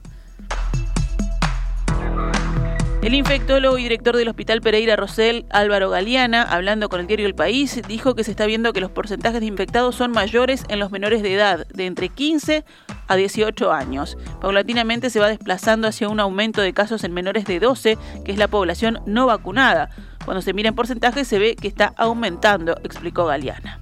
El 3.02 3.14
infectólogo 3.14 3.78
y 3.78 3.82
director 3.82 4.16
del 4.16 4.28
Hospital 4.28 4.61
Pereira 4.61 4.94
Rosell, 4.94 5.44
Álvaro 5.50 5.90
Galeana, 5.90 6.44
hablando 6.44 6.88
con 6.88 7.00
el 7.00 7.09
diario 7.09 7.26
El 7.26 7.35
País, 7.35 7.82
dijo 7.88 8.14
que 8.14 8.23
se 8.23 8.30
está 8.30 8.47
viendo 8.47 8.73
que 8.73 8.80
los 8.80 8.92
porcentajes 8.92 9.40
de 9.40 9.47
infectados 9.47 9.97
son 9.97 10.12
mayores 10.12 10.62
en 10.68 10.78
los 10.78 10.92
menores 10.92 11.21
de 11.21 11.35
edad, 11.35 11.66
de 11.66 11.87
entre 11.87 12.11
15 12.11 12.64
a 13.09 13.16
18 13.16 13.73
años. 13.73 14.16
Paulatinamente 14.40 15.11
se 15.11 15.18
va 15.18 15.26
desplazando 15.26 15.88
hacia 15.88 16.09
un 16.09 16.21
aumento 16.21 16.61
de 16.61 16.73
casos 16.73 17.02
en 17.02 17.12
menores 17.12 17.44
de 17.44 17.59
12, 17.59 17.99
que 18.25 18.30
es 18.30 18.38
la 18.38 18.47
población 18.47 19.00
no 19.04 19.26
vacunada. 19.26 19.90
Cuando 20.25 20.40
se 20.40 20.52
mira 20.52 20.68
en 20.68 20.76
porcentajes 20.76 21.26
se 21.26 21.40
ve 21.40 21.56
que 21.56 21.66
está 21.66 21.92
aumentando, 21.97 22.76
explicó 22.85 23.25
Galeana. 23.25 23.80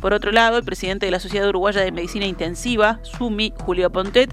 Por 0.00 0.14
otro 0.14 0.30
lado, 0.30 0.58
el 0.58 0.64
presidente 0.64 1.06
de 1.06 1.12
la 1.12 1.18
Sociedad 1.18 1.48
Uruguaya 1.48 1.80
de 1.80 1.90
Medicina 1.90 2.26
Intensiva, 2.26 3.00
SUMI, 3.02 3.54
Julio 3.58 3.90
Pontet, 3.90 4.32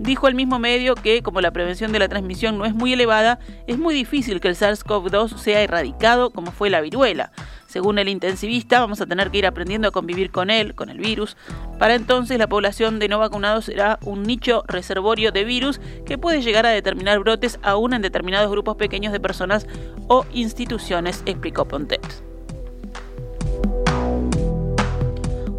dijo 0.00 0.26
al 0.26 0.34
mismo 0.34 0.58
medio 0.58 0.94
que, 0.94 1.22
como 1.22 1.40
la 1.40 1.52
prevención 1.52 1.92
de 1.92 1.98
la 1.98 2.08
transmisión 2.08 2.58
no 2.58 2.64
es 2.64 2.74
muy 2.74 2.92
elevada, 2.92 3.38
es 3.66 3.78
muy 3.78 3.94
difícil 3.94 4.40
que 4.40 4.48
el 4.48 4.56
SARS-CoV-2 4.56 5.36
sea 5.36 5.60
erradicado 5.60 6.30
como 6.30 6.50
fue 6.52 6.70
la 6.70 6.80
viruela. 6.80 7.32
Según 7.66 7.98
el 7.98 8.08
intensivista, 8.08 8.80
vamos 8.80 9.00
a 9.00 9.06
tener 9.06 9.30
que 9.30 9.38
ir 9.38 9.46
aprendiendo 9.46 9.86
a 9.86 9.90
convivir 9.92 10.30
con 10.30 10.50
él, 10.50 10.74
con 10.74 10.88
el 10.88 10.98
virus. 10.98 11.36
Para 11.78 11.94
entonces, 11.94 12.38
la 12.38 12.48
población 12.48 12.98
de 12.98 13.08
no 13.08 13.18
vacunados 13.18 13.66
será 13.66 13.98
un 14.02 14.24
nicho 14.24 14.64
reservorio 14.66 15.30
de 15.30 15.44
virus 15.44 15.80
que 16.04 16.18
puede 16.18 16.42
llegar 16.42 16.66
a 16.66 16.70
determinar 16.70 17.20
brotes 17.20 17.60
aún 17.62 17.92
en 17.92 18.02
determinados 18.02 18.50
grupos 18.50 18.76
pequeños 18.76 19.12
de 19.12 19.20
personas 19.20 19.66
o 20.08 20.26
instituciones, 20.32 21.22
explicó 21.26 21.66
Pontet. 21.66 22.00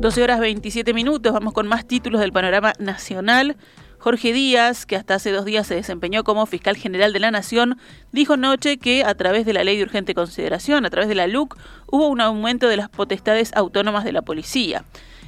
12 0.02 0.24
horas 0.24 0.40
27 0.40 0.96
minutos, 0.96 1.32
vamos 1.32 1.54
con 1.54 1.68
más 1.68 1.86
títulos 1.86 2.20
del 2.22 2.34
panorama 2.34 2.74
nacional. 2.80 3.56
Jorge 4.02 4.34
Díaz, 4.34 4.88
que 4.88 4.96
hasta 4.96 5.14
hace 5.14 5.32
dos 5.32 5.46
días 5.46 5.68
se 5.68 5.76
desempeñó 5.76 6.24
como 6.24 6.48
fiscal 6.48 6.76
general 6.76 7.14
de 7.14 7.20
la 7.20 7.30
Nación, 7.30 7.78
dijo 8.12 8.34
anoche 8.34 8.80
que 8.80 9.04
a 9.04 9.14
través 9.14 9.46
de 9.46 9.54
la 9.54 9.64
ley 9.64 9.78
de 9.78 9.84
urgente 9.84 10.16
consideración, 10.16 10.88
a 10.88 10.90
través 10.90 11.08
de 11.08 11.14
la 11.14 11.28
LUC, 11.28 11.56
hubo 11.86 12.08
un 12.08 12.20
aumento 12.20 12.68
de 12.68 12.78
las 12.78 12.90
potestades 12.90 13.52
autónomas 13.54 14.04
de 14.04 14.12
la 14.12 14.24
policía. 14.24 14.86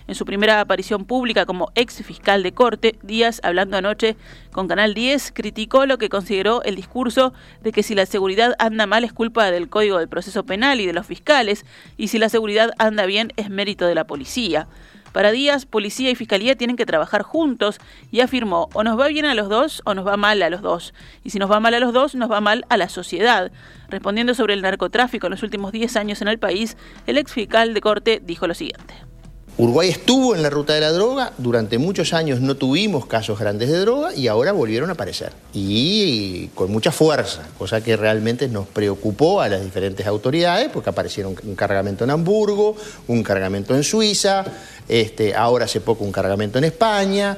En 0.07 0.15
su 0.15 0.25
primera 0.25 0.59
aparición 0.59 1.05
pública 1.05 1.45
como 1.45 1.71
ex 1.75 2.01
fiscal 2.03 2.41
de 2.41 2.51
corte, 2.51 2.97
Díaz, 3.03 3.41
hablando 3.43 3.77
anoche 3.77 4.17
con 4.51 4.67
Canal 4.67 4.95
10, 4.95 5.33
criticó 5.35 5.85
lo 5.85 5.99
que 5.99 6.09
consideró 6.09 6.63
el 6.63 6.75
discurso 6.75 7.31
de 7.61 7.71
que 7.71 7.83
si 7.83 7.93
la 7.93 8.07
seguridad 8.07 8.55
anda 8.57 8.87
mal 8.87 9.03
es 9.03 9.13
culpa 9.13 9.51
del 9.51 9.69
Código 9.69 9.99
del 9.99 10.09
Proceso 10.09 10.47
Penal 10.47 10.81
y 10.81 10.87
de 10.87 10.93
los 10.93 11.05
fiscales, 11.05 11.63
y 11.95 12.07
si 12.07 12.17
la 12.17 12.27
seguridad 12.27 12.71
anda 12.79 13.05
bien 13.05 13.33
es 13.35 13.51
mérito 13.51 13.85
de 13.85 13.93
la 13.93 14.07
policía. 14.07 14.67
Para 15.13 15.31
Díaz, 15.31 15.65
policía 15.67 16.09
y 16.09 16.15
fiscalía 16.15 16.55
tienen 16.55 16.75
que 16.75 16.87
trabajar 16.87 17.21
juntos 17.21 17.79
y 18.11 18.19
afirmó, 18.21 18.69
o 18.73 18.83
nos 18.83 18.99
va 18.99 19.07
bien 19.07 19.25
a 19.25 19.35
los 19.35 19.47
dos 19.47 19.81
o 19.85 19.93
nos 19.93 20.05
va 20.05 20.17
mal 20.17 20.41
a 20.41 20.49
los 20.49 20.61
dos. 20.61 20.93
Y 21.23 21.29
si 21.29 21.39
nos 21.39 21.49
va 21.49 21.59
mal 21.59 21.75
a 21.75 21.79
los 21.79 21.93
dos, 21.93 22.15
nos 22.15 22.31
va 22.31 22.41
mal 22.41 22.65
a 22.69 22.77
la 22.77 22.89
sociedad. 22.89 23.51
Respondiendo 23.89 24.33
sobre 24.33 24.55
el 24.55 24.63
narcotráfico 24.63 25.27
en 25.27 25.31
los 25.31 25.43
últimos 25.43 25.71
10 25.71 25.95
años 25.97 26.21
en 26.23 26.27
el 26.27 26.39
país, 26.39 26.77
el 27.05 27.19
ex 27.19 27.31
fiscal 27.31 27.75
de 27.75 27.81
corte 27.81 28.21
dijo 28.25 28.47
lo 28.47 28.55
siguiente. 28.55 29.12
Uruguay 29.55 29.89
estuvo 29.89 30.33
en 30.33 30.41
la 30.41 30.49
ruta 30.49 30.73
de 30.73 30.81
la 30.81 30.91
droga, 30.91 31.31
durante 31.37 31.77
muchos 31.77 32.13
años 32.13 32.41
no 32.41 32.55
tuvimos 32.55 33.05
casos 33.05 33.39
grandes 33.39 33.69
de 33.69 33.79
droga 33.79 34.15
y 34.15 34.27
ahora 34.27 34.51
volvieron 34.51 34.89
a 34.89 34.93
aparecer. 34.93 35.31
Y 35.53 36.47
con 36.55 36.71
mucha 36.71 36.91
fuerza, 36.91 37.43
cosa 37.59 37.81
que 37.81 37.95
realmente 37.95 38.47
nos 38.47 38.65
preocupó 38.65 39.41
a 39.41 39.49
las 39.49 39.63
diferentes 39.63 40.07
autoridades, 40.07 40.69
porque 40.73 40.89
aparecieron 40.89 41.35
un 41.43 41.55
cargamento 41.55 42.03
en 42.03 42.09
Hamburgo, 42.09 42.75
un 43.07 43.21
cargamento 43.21 43.75
en 43.75 43.83
Suiza, 43.83 44.43
este, 44.89 45.35
ahora 45.35 45.65
hace 45.65 45.81
poco 45.81 46.03
un 46.03 46.11
cargamento 46.11 46.57
en 46.57 46.63
España. 46.63 47.37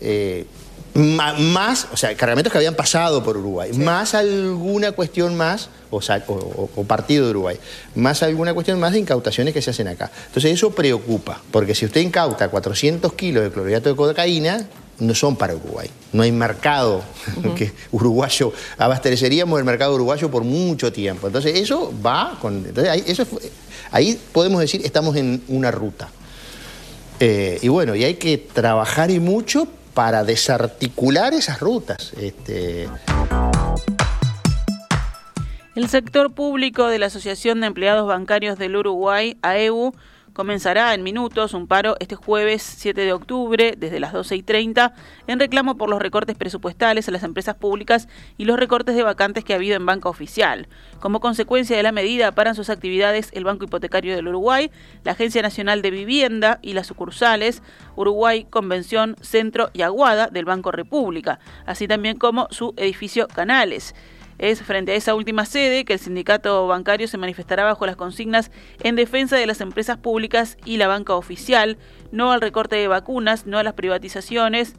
Eh, 0.00 0.46
más, 1.00 1.88
o 1.92 1.96
sea, 1.96 2.16
cargamentos 2.16 2.52
que 2.52 2.58
habían 2.58 2.74
pasado 2.74 3.22
por 3.22 3.36
Uruguay, 3.36 3.72
más 3.72 4.14
alguna 4.14 4.92
cuestión 4.92 5.36
más, 5.36 5.68
o, 5.90 6.00
o, 6.76 6.84
partido 6.84 7.24
de 7.24 7.30
Uruguay, 7.30 7.58
más 7.94 8.22
alguna 8.22 8.54
cuestión 8.54 8.78
más 8.78 8.92
de 8.92 9.00
incautaciones 9.00 9.52
que 9.52 9.62
se 9.62 9.70
hacen 9.70 9.88
acá. 9.88 10.10
Entonces 10.26 10.52
eso 10.52 10.70
preocupa, 10.70 11.40
porque 11.50 11.74
si 11.74 11.84
usted 11.84 12.00
incauta 12.00 12.48
400 12.48 13.12
kilos 13.14 13.44
de 13.44 13.50
clorhidrato 13.50 13.88
de 13.90 13.96
cocaína, 13.96 14.66
no 15.00 15.14
son 15.14 15.36
para 15.36 15.54
Uruguay. 15.54 15.88
No 16.12 16.22
hay 16.22 16.32
mercado 16.32 17.02
que 17.56 17.72
uruguayo, 17.90 18.52
abasteceríamos 18.78 19.58
el 19.58 19.64
mercado 19.64 19.94
uruguayo 19.94 20.30
por 20.30 20.44
mucho 20.44 20.92
tiempo. 20.92 21.26
Entonces 21.26 21.58
eso 21.58 21.92
va 22.04 22.38
con... 22.40 22.66
Entonces 22.66 22.88
ahí, 22.88 23.04
eso, 23.06 23.26
ahí 23.90 24.20
podemos 24.32 24.60
decir, 24.60 24.82
estamos 24.84 25.16
en 25.16 25.42
una 25.48 25.70
ruta. 25.70 26.08
Eh, 27.18 27.58
y 27.62 27.68
bueno, 27.68 27.94
y 27.94 28.04
hay 28.04 28.14
que 28.14 28.38
trabajar 28.38 29.10
y 29.10 29.20
mucho 29.20 29.68
para 29.94 30.24
desarticular 30.24 31.34
esas 31.34 31.60
rutas. 31.60 32.12
Este... 32.14 32.88
El 35.74 35.88
sector 35.88 36.32
público 36.32 36.88
de 36.88 36.98
la 36.98 37.06
Asociación 37.06 37.60
de 37.60 37.68
Empleados 37.68 38.06
Bancarios 38.06 38.58
del 38.58 38.76
Uruguay, 38.76 39.38
AEU, 39.42 39.94
Comenzará 40.32 40.94
en 40.94 41.02
minutos 41.02 41.54
un 41.54 41.66
paro 41.66 41.96
este 41.98 42.14
jueves 42.14 42.62
7 42.62 43.00
de 43.00 43.12
octubre 43.12 43.74
desde 43.76 43.98
las 43.98 44.12
12 44.12 44.36
y 44.36 44.42
30 44.42 44.94
en 45.26 45.40
reclamo 45.40 45.76
por 45.76 45.90
los 45.90 46.00
recortes 46.00 46.36
presupuestales 46.36 47.08
a 47.08 47.10
las 47.10 47.24
empresas 47.24 47.56
públicas 47.56 48.08
y 48.38 48.44
los 48.44 48.56
recortes 48.56 48.94
de 48.94 49.02
vacantes 49.02 49.42
que 49.42 49.52
ha 49.52 49.56
habido 49.56 49.74
en 49.74 49.86
banca 49.86 50.08
oficial. 50.08 50.68
Como 51.00 51.18
consecuencia 51.18 51.76
de 51.76 51.82
la 51.82 51.90
medida, 51.90 52.30
paran 52.32 52.54
sus 52.54 52.70
actividades 52.70 53.30
el 53.32 53.42
Banco 53.42 53.64
Hipotecario 53.64 54.14
del 54.14 54.28
Uruguay, 54.28 54.70
la 55.02 55.12
Agencia 55.12 55.42
Nacional 55.42 55.82
de 55.82 55.90
Vivienda 55.90 56.60
y 56.62 56.74
las 56.74 56.86
sucursales 56.86 57.62
Uruguay, 57.96 58.46
Convención, 58.48 59.16
Centro 59.20 59.70
y 59.72 59.82
Aguada 59.82 60.28
del 60.28 60.44
Banco 60.44 60.70
República, 60.70 61.40
así 61.66 61.88
también 61.88 62.16
como 62.16 62.46
su 62.50 62.72
edificio 62.76 63.26
Canales. 63.26 63.94
Es 64.40 64.62
frente 64.62 64.92
a 64.92 64.94
esa 64.94 65.14
última 65.14 65.44
sede 65.44 65.84
que 65.84 65.92
el 65.92 65.98
sindicato 65.98 66.66
bancario 66.66 67.06
se 67.08 67.18
manifestará 67.18 67.64
bajo 67.64 67.84
las 67.84 67.96
consignas 67.96 68.50
en 68.82 68.96
defensa 68.96 69.36
de 69.36 69.46
las 69.46 69.60
empresas 69.60 69.98
públicas 69.98 70.56
y 70.64 70.78
la 70.78 70.88
banca 70.88 71.14
oficial, 71.14 71.76
no 72.10 72.32
al 72.32 72.40
recorte 72.40 72.76
de 72.76 72.88
vacunas, 72.88 73.44
no 73.44 73.58
a 73.58 73.62
las 73.62 73.74
privatizaciones 73.74 74.76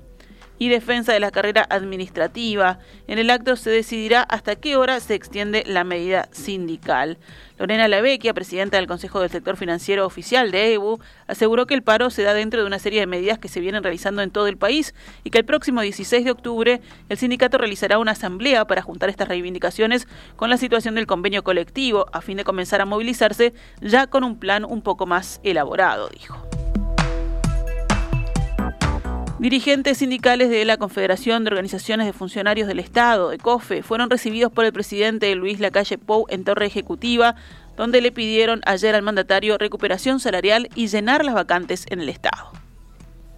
y 0.60 0.70
defensa 0.70 1.14
de 1.14 1.20
la 1.20 1.32
carrera 1.32 1.66
administrativa. 1.70 2.80
En 3.08 3.18
el 3.20 3.30
acto 3.30 3.56
se 3.56 3.70
decidirá 3.70 4.22
hasta 4.22 4.56
qué 4.56 4.78
hora 4.78 5.00
se 5.00 5.16
extiende 5.16 5.64
la 5.66 5.84
medida 5.84 6.30
sindical. 6.32 7.18
Lorena 7.58 7.88
Lavecchia, 7.88 8.34
presidenta 8.34 8.78
del 8.78 8.88
Consejo 8.88 9.22
del 9.22 9.30
Sector 9.30 9.56
Financiero 9.56 10.06
Oficial 10.06 10.50
de 10.50 10.74
EBU, 10.74 11.00
aseguró 11.28 11.68
que 11.68 11.76
el 11.76 11.84
paro 11.84 12.10
se 12.10 12.24
da 12.24 12.34
dentro 12.34 12.60
de 12.60 12.66
una 12.66 12.80
serie 12.80 13.00
de 13.00 13.06
medidas 13.06 13.38
que 13.38 13.50
se 13.50 13.60
vienen 13.60 13.84
realizando 13.84 14.24
en 14.24 14.32
todo 14.32 14.48
el 14.48 14.58
país 14.58 14.96
y 15.24 15.30
que 15.30 15.38
el 15.38 15.46
próximo 15.46 15.82
16 15.82 16.26
de 16.26 16.32
octubre 16.32 16.82
el 17.10 17.18
sindicato 17.18 17.60
realizará 17.60 18.00
una 18.00 18.14
asamblea 18.14 18.66
para 18.66 18.82
juntar 18.82 19.10
estas 19.10 19.28
reivindicaciones 19.28 20.08
con 20.36 20.50
la 20.50 20.58
situación 20.58 20.96
del 20.96 21.08
convenio 21.08 21.44
colectivo 21.44 22.08
a 22.14 22.22
fin 22.22 22.38
de 22.38 22.44
comenzar 22.44 22.82
a 22.82 22.86
movilizarse 22.86 23.54
ya 23.80 24.08
con 24.08 24.24
un 24.24 24.40
plan 24.40 24.66
un 24.66 24.82
poco 24.82 25.06
más 25.06 25.40
elaborado, 25.44 26.10
dijo. 26.10 26.61
Dirigentes 29.42 29.98
sindicales 29.98 30.52
de 30.52 30.64
la 30.66 30.78
Confederación 30.78 31.44
de 31.44 31.50
Organizaciones 31.50 32.06
de 32.06 32.14
Funcionarios 32.14 32.68
del 32.68 32.78
Estado, 32.78 33.30
de 33.30 33.40
COFE, 33.40 33.82
fueron 33.82 34.12
recibidos 34.12 34.52
por 34.52 34.66
el 34.66 34.72
presidente 34.72 35.34
Luis 35.34 35.60
Lacalle 35.60 35.98
Pou 35.98 36.28
en 36.30 36.44
Torre 36.44 36.68
Ejecutiva, 36.68 37.34
donde 37.76 38.02
le 38.02 38.12
pidieron 38.12 38.62
ayer 38.68 38.94
al 38.94 39.02
mandatario 39.02 39.58
recuperación 39.58 40.20
salarial 40.20 40.70
y 40.76 40.90
llenar 40.90 41.26
las 41.26 41.34
vacantes 41.34 41.86
en 41.90 42.02
el 42.02 42.10
Estado. 42.10 42.52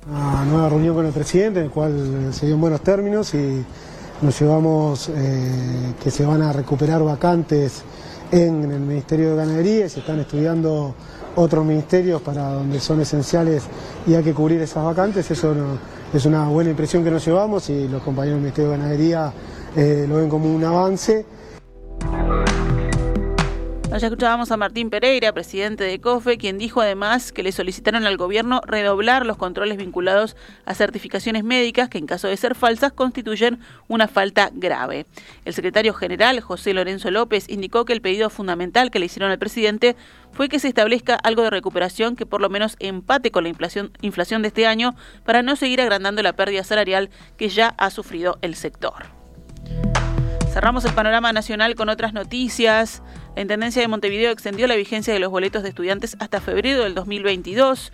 Una 0.06 0.44
nueva 0.44 0.68
reunión 0.68 0.94
con 0.94 1.06
el 1.06 1.14
presidente, 1.14 1.62
en 1.62 1.68
la 1.68 1.72
cual 1.72 2.34
se 2.34 2.48
dio 2.48 2.56
en 2.56 2.60
buenos 2.60 2.82
términos 2.82 3.34
y 3.34 3.64
nos 4.22 4.38
llevamos 4.38 5.08
eh, 5.08 5.94
que 6.04 6.12
se 6.12 6.26
van 6.26 6.42
a 6.42 6.52
recuperar 6.52 7.02
vacantes 7.02 7.86
en 8.34 8.72
el 8.72 8.80
Ministerio 8.80 9.32
de 9.32 9.36
Ganadería 9.36 9.86
y 9.86 9.90
se 9.90 10.00
están 10.00 10.20
estudiando 10.20 10.96
otros 11.36 11.64
ministerios 11.64 12.20
para 12.20 12.50
donde 12.50 12.80
son 12.80 13.00
esenciales 13.00 13.64
y 14.08 14.16
hay 14.16 14.24
que 14.24 14.34
cubrir 14.34 14.60
esas 14.60 14.84
vacantes. 14.84 15.30
Eso 15.30 15.54
es 16.12 16.26
una 16.26 16.48
buena 16.48 16.72
impresión 16.72 17.04
que 17.04 17.12
nos 17.12 17.24
llevamos 17.24 17.70
y 17.70 17.88
los 17.88 18.02
compañeros 18.02 18.38
del 18.38 18.42
Ministerio 18.42 18.72
de 18.72 18.78
Ganadería 18.78 19.34
eh, 19.76 20.06
lo 20.10 20.16
ven 20.16 20.30
como 20.30 20.52
un 20.52 20.64
avance. 20.64 21.26
Ya 24.00 24.08
escuchábamos 24.08 24.52
a 24.52 24.58
Martín 24.58 24.90
Pereira, 24.90 25.32
presidente 25.34 25.84
de 25.84 26.02
COFE, 26.02 26.40
quien 26.40 26.58
dijo 26.58 26.82
además 26.82 27.32
que 27.32 27.44
le 27.44 27.52
solicitaron 27.52 28.08
al 28.08 28.18
gobierno 28.18 28.60
redoblar 28.66 29.24
los 29.24 29.38
controles 29.38 29.78
vinculados 29.78 30.36
a 30.66 30.74
certificaciones 30.74 31.44
médicas 31.44 31.90
que 31.90 32.00
en 32.00 32.08
caso 32.08 32.28
de 32.28 32.36
ser 32.36 32.56
falsas 32.56 32.92
constituyen 32.92 33.60
una 33.88 34.08
falta 34.08 34.50
grave. 34.52 35.06
El 35.46 35.54
secretario 35.54 35.94
general, 35.94 36.42
José 36.42 36.74
Lorenzo 36.74 37.12
López, 37.12 37.48
indicó 37.48 37.86
que 37.86 37.94
el 37.94 38.02
pedido 38.02 38.32
fundamental 38.32 38.90
que 38.90 38.98
le 38.98 39.06
hicieron 39.06 39.30
al 39.30 39.38
presidente 39.38 39.96
fue 40.32 40.50
que 40.50 40.60
se 40.60 40.70
establezca 40.70 41.14
algo 41.14 41.44
de 41.44 41.52
recuperación 41.52 42.16
que 42.16 42.26
por 42.26 42.42
lo 42.42 42.50
menos 42.50 42.76
empate 42.80 43.30
con 43.30 43.44
la 43.44 43.50
inflación, 43.50 43.92
inflación 44.02 44.42
de 44.42 44.48
este 44.48 44.66
año 44.66 44.96
para 45.24 45.44
no 45.44 45.56
seguir 45.56 45.80
agrandando 45.80 46.24
la 46.24 46.34
pérdida 46.34 46.64
salarial 46.64 47.12
que 47.38 47.48
ya 47.48 47.76
ha 47.78 47.92
sufrido 47.92 48.40
el 48.42 48.56
sector. 48.56 49.06
Cerramos 50.54 50.86
el 50.86 50.94
panorama 50.94 51.34
nacional 51.34 51.74
con 51.74 51.90
otras 51.90 52.14
noticias. 52.14 53.02
La 53.36 53.42
Intendencia 53.42 53.82
de 53.82 53.88
Montevideo 53.88 54.30
extendió 54.30 54.68
la 54.68 54.76
vigencia 54.76 55.12
de 55.12 55.20
los 55.20 55.32
boletos 55.32 55.64
de 55.64 55.70
estudiantes 55.70 56.16
hasta 56.20 56.40
febrero 56.40 56.84
del 56.84 56.94
2022. 56.94 57.92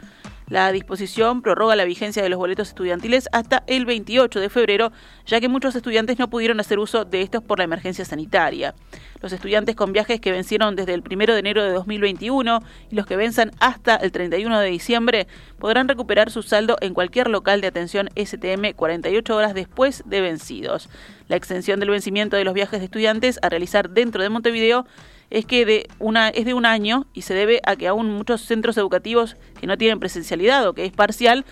La 0.49 0.71
disposición 0.71 1.41
prorroga 1.41 1.77
la 1.77 1.85
vigencia 1.85 2.21
de 2.21 2.27
los 2.27 2.39
boletos 2.39 2.69
estudiantiles 2.69 3.29
hasta 3.31 3.63
el 3.67 3.85
28 3.85 4.39
de 4.39 4.49
febrero, 4.49 4.91
ya 5.25 5.39
que 5.39 5.47
muchos 5.47 5.75
estudiantes 5.75 6.19
no 6.19 6.29
pudieron 6.29 6.59
hacer 6.59 6.79
uso 6.79 7.05
de 7.05 7.21
estos 7.21 7.41
por 7.41 7.59
la 7.59 7.63
emergencia 7.63 8.03
sanitaria. 8.03 8.73
Los 9.21 9.31
estudiantes 9.31 9.77
con 9.77 9.93
viajes 9.93 10.19
que 10.19 10.31
vencieron 10.31 10.75
desde 10.75 10.93
el 10.93 11.03
1 11.09 11.33
de 11.33 11.39
enero 11.39 11.63
de 11.63 11.71
2021 11.71 12.59
y 12.89 12.95
los 12.95 13.05
que 13.05 13.15
venzan 13.15 13.51
hasta 13.59 13.95
el 13.95 14.11
31 14.11 14.59
de 14.59 14.69
diciembre 14.69 15.27
podrán 15.57 15.87
recuperar 15.87 16.31
su 16.31 16.41
saldo 16.41 16.75
en 16.81 16.93
cualquier 16.93 17.29
local 17.29 17.61
de 17.61 17.67
atención 17.67 18.09
STM 18.15 18.73
48 18.75 19.35
horas 19.35 19.53
después 19.53 20.03
de 20.05 20.19
vencidos. 20.19 20.89
La 21.27 21.37
extensión 21.37 21.79
del 21.79 21.91
vencimiento 21.91 22.35
de 22.35 22.43
los 22.43 22.55
viajes 22.55 22.79
de 22.79 22.85
estudiantes 22.85 23.39
a 23.41 23.49
realizar 23.49 23.91
dentro 23.91 24.23
de 24.23 24.29
Montevideo 24.29 24.85
es 25.29 25.45
que 25.45 25.65
de 25.65 25.87
una, 25.99 26.29
es 26.29 26.45
de 26.45 26.53
un 26.53 26.65
año 26.65 27.07
y 27.13 27.21
se 27.21 27.33
debe 27.33 27.61
a 27.65 27.75
que 27.75 27.87
aún 27.87 28.11
muchos 28.11 28.41
centros 28.41 28.77
educativos 28.77 29.35
que 29.59 29.67
no 29.67 29.77
tienen 29.77 29.99
presencialidad 29.99 30.67
o 30.67 30.73
que 30.73 30.85
es 30.85 30.91
parcial 30.91 31.45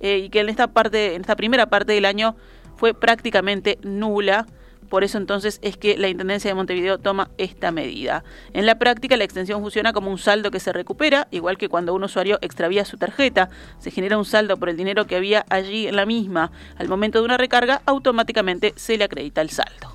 eh, 0.00 0.18
y 0.18 0.28
que 0.28 0.40
en 0.40 0.48
esta 0.48 0.68
parte, 0.68 1.14
en 1.14 1.22
esta 1.22 1.36
primera 1.36 1.66
parte 1.66 1.92
del 1.92 2.04
año 2.04 2.36
fue 2.76 2.94
prácticamente 2.94 3.78
nula. 3.82 4.46
Por 4.90 5.02
eso 5.02 5.18
entonces 5.18 5.58
es 5.62 5.76
que 5.76 5.96
la 5.96 6.08
Intendencia 6.08 6.50
de 6.50 6.54
Montevideo 6.54 6.98
toma 6.98 7.30
esta 7.38 7.72
medida. 7.72 8.22
En 8.52 8.66
la 8.66 8.78
práctica 8.78 9.16
la 9.16 9.24
extensión 9.24 9.60
funciona 9.60 9.92
como 9.92 10.10
un 10.10 10.18
saldo 10.18 10.50
que 10.50 10.60
se 10.60 10.72
recupera, 10.72 11.26
igual 11.30 11.56
que 11.56 11.68
cuando 11.68 11.94
un 11.94 12.04
usuario 12.04 12.38
extravía 12.42 12.84
su 12.84 12.98
tarjeta, 12.98 13.48
se 13.78 13.90
genera 13.90 14.18
un 14.18 14.24
saldo 14.24 14.56
por 14.56 14.68
el 14.68 14.76
dinero 14.76 15.06
que 15.06 15.16
había 15.16 15.46
allí 15.48 15.88
en 15.88 15.96
la 15.96 16.06
misma. 16.06 16.52
Al 16.76 16.88
momento 16.88 17.18
de 17.18 17.24
una 17.24 17.38
recarga 17.38 17.82
automáticamente 17.86 18.72
se 18.76 18.96
le 18.96 19.04
acredita 19.04 19.40
el 19.40 19.50
saldo. 19.50 19.94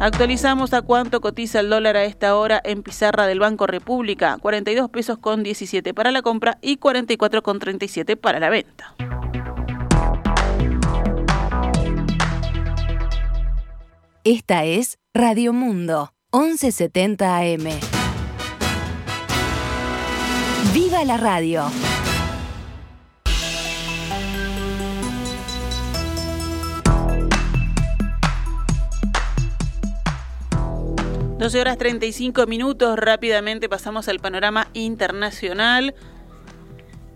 Actualizamos 0.00 0.72
a 0.72 0.80
cuánto 0.80 1.20
cotiza 1.20 1.60
el 1.60 1.68
dólar 1.68 1.98
a 1.98 2.04
esta 2.04 2.34
hora 2.34 2.58
en 2.64 2.82
pizarra 2.82 3.26
del 3.26 3.38
Banco 3.38 3.66
República, 3.66 4.38
42 4.40 4.88
pesos 4.88 5.18
con 5.18 5.42
17 5.42 5.92
para 5.92 6.10
la 6.10 6.22
compra 6.22 6.56
y 6.62 6.78
44 6.78 7.42
con 7.42 7.58
37 7.58 8.16
para 8.16 8.40
la 8.40 8.48
venta. 8.48 8.94
Esta 14.24 14.64
es 14.64 14.98
Radio 15.12 15.52
Mundo, 15.52 16.14
1170 16.32 17.36
AM. 17.36 17.68
¡Viva 20.72 21.04
la 21.04 21.18
radio! 21.18 21.66
12 31.40 31.58
horas 31.58 31.78
35 31.78 32.46
minutos, 32.46 32.98
rápidamente 32.98 33.66
pasamos 33.66 34.08
al 34.08 34.20
panorama 34.20 34.68
internacional. 34.74 35.94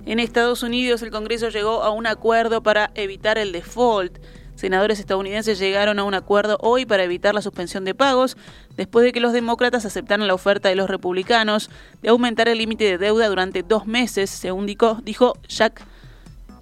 En 0.07 0.19
Estados 0.19 0.62
Unidos 0.62 1.02
el 1.02 1.11
Congreso 1.11 1.50
llegó 1.50 1.83
a 1.83 1.90
un 1.90 2.07
acuerdo 2.07 2.62
para 2.62 2.90
evitar 2.95 3.37
el 3.37 3.52
default. 3.52 4.16
Senadores 4.54 4.99
estadounidenses 4.99 5.59
llegaron 5.59 5.99
a 5.99 6.04
un 6.04 6.14
acuerdo 6.14 6.57
hoy 6.62 6.87
para 6.87 7.04
evitar 7.04 7.35
la 7.35 7.43
suspensión 7.43 7.85
de 7.85 7.95
pagos, 7.95 8.38
después 8.78 9.04
de 9.04 9.12
que 9.12 9.21
los 9.21 9.35
demócratas 9.35 9.85
aceptaran 9.85 10.26
la 10.26 10.33
oferta 10.33 10.71
de 10.71 10.75
los 10.75 10.88
republicanos 10.88 11.69
de 12.00 12.09
aumentar 12.09 12.49
el 12.49 12.57
límite 12.57 12.85
de 12.85 12.97
deuda 12.97 13.28
durante 13.28 13.62
dos 13.62 13.87
meses, 13.87 14.31
según 14.31 14.64
dijo, 14.64 15.00
dijo 15.02 15.35
Jack 15.49 15.85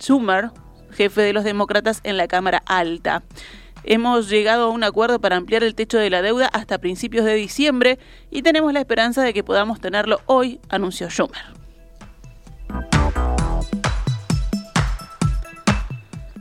Schumer, 0.00 0.50
jefe 0.90 1.20
de 1.22 1.32
los 1.32 1.44
demócratas 1.44 2.00
en 2.02 2.16
la 2.16 2.26
Cámara 2.26 2.60
Alta. 2.66 3.22
Hemos 3.84 4.28
llegado 4.28 4.66
a 4.66 4.68
un 4.70 4.84
acuerdo 4.84 5.20
para 5.20 5.36
ampliar 5.36 5.64
el 5.64 5.74
techo 5.74 5.98
de 5.98 6.10
la 6.10 6.22
deuda 6.22 6.46
hasta 6.46 6.78
principios 6.78 7.24
de 7.24 7.34
diciembre 7.34 7.98
y 8.30 8.42
tenemos 8.42 8.72
la 8.72 8.80
esperanza 8.80 9.22
de 9.22 9.34
que 9.34 9.42
podamos 9.42 9.80
tenerlo 9.80 10.20
hoy, 10.26 10.60
anunció 10.68 11.08
Schumer. 11.10 11.62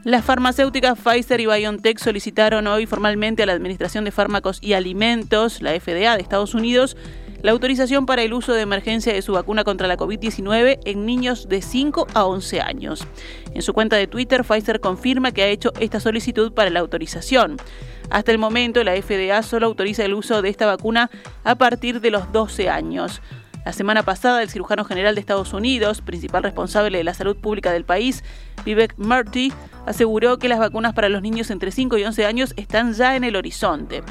Las 0.03 0.25
farmacéuticas 0.25 0.97
Pfizer 0.97 1.39
y 1.41 1.45
BioNTech 1.45 1.99
solicitaron 1.99 2.65
hoy 2.65 2.87
formalmente 2.87 3.43
a 3.43 3.45
la 3.45 3.53
Administración 3.53 4.03
de 4.03 4.11
Fármacos 4.11 4.57
y 4.59 4.73
Alimentos, 4.73 5.61
la 5.61 5.79
FDA 5.79 6.15
de 6.15 6.21
Estados 6.23 6.55
Unidos, 6.55 6.97
la 7.41 7.51
autorización 7.51 8.05
para 8.05 8.21
el 8.21 8.33
uso 8.33 8.53
de 8.53 8.61
emergencia 8.61 9.13
de 9.13 9.21
su 9.21 9.33
vacuna 9.33 9.63
contra 9.63 9.87
la 9.87 9.97
COVID-19 9.97 10.79
en 10.85 11.05
niños 11.05 11.49
de 11.49 11.61
5 11.61 12.07
a 12.13 12.25
11 12.25 12.61
años. 12.61 13.07
En 13.53 13.61
su 13.61 13.73
cuenta 13.73 13.95
de 13.95 14.07
Twitter, 14.07 14.43
Pfizer 14.43 14.79
confirma 14.79 15.31
que 15.31 15.43
ha 15.43 15.47
hecho 15.47 15.71
esta 15.79 15.99
solicitud 15.99 16.53
para 16.53 16.69
la 16.69 16.79
autorización. 16.79 17.57
Hasta 18.09 18.31
el 18.31 18.37
momento, 18.37 18.83
la 18.83 18.99
FDA 19.01 19.41
solo 19.41 19.67
autoriza 19.67 20.05
el 20.05 20.13
uso 20.13 20.41
de 20.41 20.49
esta 20.49 20.65
vacuna 20.65 21.09
a 21.43 21.55
partir 21.55 22.01
de 22.01 22.11
los 22.11 22.31
12 22.31 22.69
años. 22.69 23.21
La 23.65 23.73
semana 23.73 24.01
pasada, 24.03 24.41
el 24.41 24.49
cirujano 24.49 24.85
general 24.85 25.13
de 25.13 25.21
Estados 25.21 25.53
Unidos, 25.53 26.01
principal 26.01 26.41
responsable 26.41 26.97
de 26.97 27.03
la 27.03 27.13
salud 27.13 27.37
pública 27.37 27.71
del 27.71 27.85
país, 27.85 28.23
Vivek 28.65 28.95
Murthy, 28.97 29.53
aseguró 29.85 30.37
que 30.37 30.49
las 30.49 30.59
vacunas 30.59 30.93
para 30.93 31.09
los 31.09 31.21
niños 31.21 31.51
entre 31.51 31.71
5 31.71 31.97
y 31.99 32.03
11 32.03 32.25
años 32.25 32.53
están 32.57 32.93
ya 32.93 33.15
en 33.15 33.23
el 33.23 33.35
horizonte. 33.35 34.01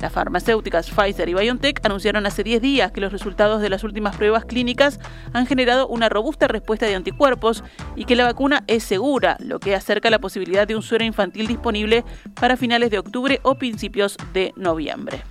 Las 0.00 0.12
farmacéuticas 0.12 0.90
Pfizer 0.90 1.28
y 1.28 1.34
BioNTech 1.34 1.80
anunciaron 1.84 2.24
hace 2.26 2.44
10 2.44 2.62
días 2.62 2.92
que 2.92 3.00
los 3.00 3.12
resultados 3.12 3.60
de 3.60 3.68
las 3.68 3.82
últimas 3.82 4.16
pruebas 4.16 4.44
clínicas 4.44 5.00
han 5.32 5.46
generado 5.46 5.88
una 5.88 6.08
robusta 6.08 6.46
respuesta 6.46 6.86
de 6.86 6.94
anticuerpos 6.94 7.64
y 7.96 8.04
que 8.04 8.14
la 8.14 8.24
vacuna 8.24 8.62
es 8.68 8.84
segura, 8.84 9.36
lo 9.40 9.58
que 9.58 9.74
acerca 9.74 10.10
la 10.10 10.20
posibilidad 10.20 10.68
de 10.68 10.76
un 10.76 10.82
suero 10.82 11.04
infantil 11.04 11.48
disponible 11.48 12.04
para 12.34 12.56
finales 12.56 12.90
de 12.90 12.98
octubre 13.00 13.40
o 13.42 13.56
principios 13.56 14.16
de 14.32 14.52
noviembre. 14.56 15.22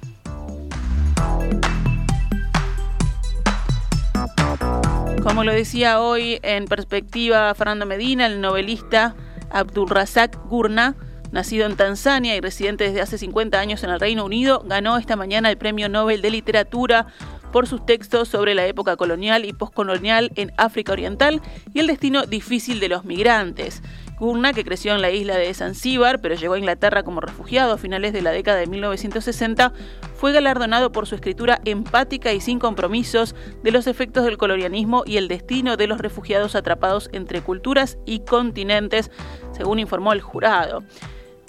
Como 5.23 5.43
lo 5.43 5.53
decía 5.53 6.01
hoy 6.01 6.39
en 6.41 6.65
perspectiva 6.65 7.53
Fernando 7.53 7.85
Medina, 7.85 8.25
el 8.25 8.41
novelista 8.41 9.15
Abdulrazak 9.49 10.37
Gurna 10.47 10.95
nacido 11.31 11.65
en 11.65 11.75
Tanzania 11.75 12.35
y 12.35 12.41
residente 12.41 12.85
desde 12.85 13.01
hace 13.01 13.17
50 13.17 13.59
años 13.59 13.83
en 13.83 13.89
el 13.89 13.99
Reino 13.99 14.25
Unido, 14.25 14.63
ganó 14.65 14.97
esta 14.97 15.15
mañana 15.15 15.49
el 15.49 15.57
Premio 15.57 15.89
Nobel 15.89 16.21
de 16.21 16.31
Literatura 16.31 17.07
por 17.51 17.67
sus 17.67 17.85
textos 17.85 18.27
sobre 18.27 18.55
la 18.55 18.65
época 18.65 18.95
colonial 18.97 19.45
y 19.45 19.53
postcolonial 19.53 20.31
en 20.35 20.51
África 20.57 20.91
Oriental 20.91 21.41
y 21.73 21.79
el 21.79 21.87
destino 21.87 22.25
difícil 22.25 22.79
de 22.79 22.89
los 22.89 23.05
migrantes. 23.05 23.81
Gurna, 24.19 24.51
que 24.51 24.63
creció 24.63 24.95
en 24.95 25.01
la 25.01 25.11
isla 25.11 25.37
de 25.37 25.53
Zanzíbar, 25.53 26.21
pero 26.21 26.33
llegó 26.33 26.55
a 26.55 26.59
Inglaterra 26.59 27.03
como 27.03 27.21
refugiado 27.21 27.73
a 27.73 27.77
finales 27.77 28.13
de 28.13 28.23
la 28.23 28.31
década 28.31 28.57
de 28.57 28.65
1960, 28.65 29.73
fue 30.15 30.31
galardonado 30.31 30.91
por 30.91 31.05
su 31.05 31.13
escritura 31.13 31.61
empática 31.65 32.33
y 32.33 32.41
sin 32.41 32.57
compromisos 32.57 33.35
de 33.63 33.71
los 33.71 33.85
efectos 33.85 34.25
del 34.25 34.37
colonialismo 34.37 35.03
y 35.05 35.17
el 35.17 35.27
destino 35.27 35.77
de 35.77 35.85
los 35.85 35.99
refugiados 35.99 36.55
atrapados 36.55 37.09
entre 37.13 37.41
culturas 37.41 37.99
y 38.07 38.21
continentes, 38.21 39.11
según 39.51 39.77
informó 39.77 40.13
el 40.13 40.21
jurado. 40.21 40.83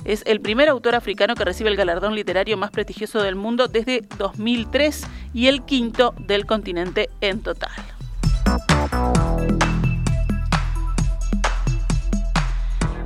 Es 0.08 0.22
el 0.24 0.40
primer 0.40 0.70
autor 0.70 0.94
africano 0.94 1.34
que 1.34 1.44
recibe 1.44 1.68
el 1.68 1.76
galardón 1.76 2.14
literario 2.14 2.56
más 2.56 2.70
prestigioso 2.70 3.22
del 3.22 3.34
mundo 3.34 3.68
desde 3.68 4.00
2003 4.16 5.06
y 5.34 5.48
el 5.48 5.62
quinto 5.66 6.14
del 6.18 6.46
continente 6.46 7.10
en 7.20 7.42
total. 7.42 7.70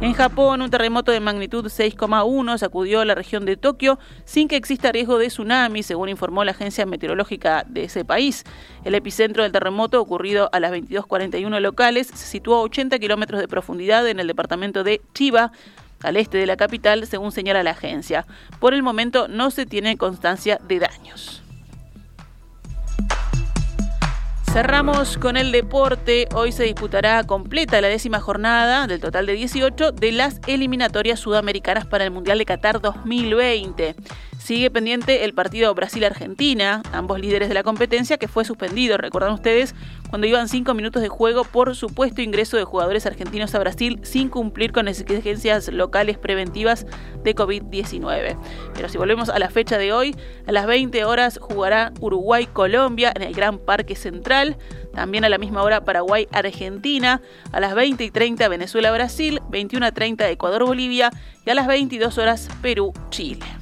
En 0.01 0.15
Japón, 0.15 0.63
un 0.63 0.71
terremoto 0.71 1.11
de 1.11 1.19
magnitud 1.19 1.65
6,1 1.67 2.59
sacudió 2.59 3.05
la 3.05 3.17
región 3.17 3.47
de 3.47 3.57
Tokio 3.57 3.99
sin 4.25 4.47
que 4.47 4.55
exista 4.55 4.93
riesgo 4.93 5.19
de 5.19 5.27
tsunami, 5.27 5.83
según 5.83 6.09
informó 6.09 6.45
la 6.45 6.53
agencia 6.53 6.87
meteorológica 6.87 7.65
de 7.69 7.85
ese 7.85 8.05
país. 8.05 8.45
El 8.85 8.95
epicentro 8.95 9.43
del 9.43 9.51
terremoto, 9.51 10.01
ocurrido 10.01 10.51
a 10.53 10.61
las 10.61 10.71
22.41 10.71 11.59
locales, 11.59 12.07
se 12.07 12.27
situó 12.27 12.59
a 12.59 12.63
80 12.63 13.01
kilómetros 13.01 13.41
de 13.41 13.49
profundidad 13.49 14.07
en 14.09 14.21
el 14.21 14.29
departamento 14.29 14.85
de 14.85 15.01
Chiba, 15.15 15.51
al 16.03 16.17
este 16.17 16.39
de 16.39 16.47
la 16.47 16.57
capital, 16.57 17.07
según 17.07 17.33
señala 17.33 17.63
la 17.63 17.71
agencia. 17.71 18.27
Por 18.61 18.75
el 18.75 18.83
momento 18.83 19.29
no 19.29 19.51
se 19.51 19.67
tiene 19.67 19.97
constancia 19.97 20.59
de 20.69 20.79
daños. 20.81 21.43
Cerramos 24.53 25.17
con 25.17 25.39
el 25.39 25.51
deporte. 25.51 26.29
Hoy 26.35 26.53
se 26.53 26.65
disputará 26.65 27.25
completa 27.25 27.81
la 27.81 27.89
décima 27.89 28.21
jornada 28.21 28.87
del 28.87 29.01
total 29.01 29.25
de 29.25 29.33
18 29.33 29.93
de 29.93 30.13
las 30.13 30.41
eliminatorias 30.47 31.21
sudamericanas 31.21 31.87
para 31.87 32.05
el 32.05 32.11
Mundial 32.11 32.37
de 32.37 32.45
Qatar 32.45 32.83
2020. 32.83 33.95
Sigue 34.43 34.73
pendiente 34.73 35.25
el 35.25 35.35
partido 35.35 35.73
Brasil-Argentina, 35.73 36.83
ambos 36.93 37.21
líderes 37.21 37.49
de 37.49 37.55
la 37.55 37.63
competencia, 37.63 38.17
que 38.19 38.27
fue 38.27 38.45
suspendido, 38.45 38.99
recuerdan 38.99 39.33
ustedes, 39.33 39.73
cuando 40.11 40.27
iban 40.27 40.49
cinco 40.49 40.75
minutos 40.75 41.01
de 41.01 41.09
juego 41.09 41.45
por 41.45 41.77
supuesto 41.77 42.23
ingreso 42.23 42.57
de 42.57 42.65
jugadores 42.65 43.07
argentinos 43.07 43.55
a 43.55 43.61
Brasil 43.61 44.01
sin 44.03 44.29
cumplir 44.29 44.73
con 44.73 44.89
exigencias 44.89 45.69
locales 45.69 46.19
preventivas 46.19 46.87
de 47.23 47.37
COVID-19. 47.37 48.37
Pero 48.75 48.89
si 48.89 48.99
volvemos 48.99 49.29
a 49.29 49.39
la 49.39 49.49
fecha 49.49 49.79
de 49.79 49.93
hoy, 49.93 50.17
a 50.49 50.51
las 50.51 50.67
20 50.67 51.05
horas 51.05 51.39
jugará 51.41 51.93
Uruguay-Colombia 52.01 53.13
en 53.15 53.23
el 53.23 53.35
Gran 53.35 53.59
Parque 53.59 53.95
Central. 53.95 54.57
También 54.93 55.25
a 55.25 55.29
la 55.29 55.39
misma 55.39 55.63
hora 55.63 55.85
Paraguay-Argentina, 55.85 57.23
a 57.53 57.61
las 57.61 57.77
20 57.77 58.03
y 58.03 58.11
30 58.11 58.49
Venezuela-Brasil, 58.49 59.41
21 59.51 59.87
a 59.87 59.93
30 59.93 60.29
Ecuador-Bolivia 60.31 61.13
y 61.47 61.51
a 61.51 61.55
las 61.55 61.69
22 61.69 62.19
horas 62.19 62.49
Perú-Chile. 62.61 63.62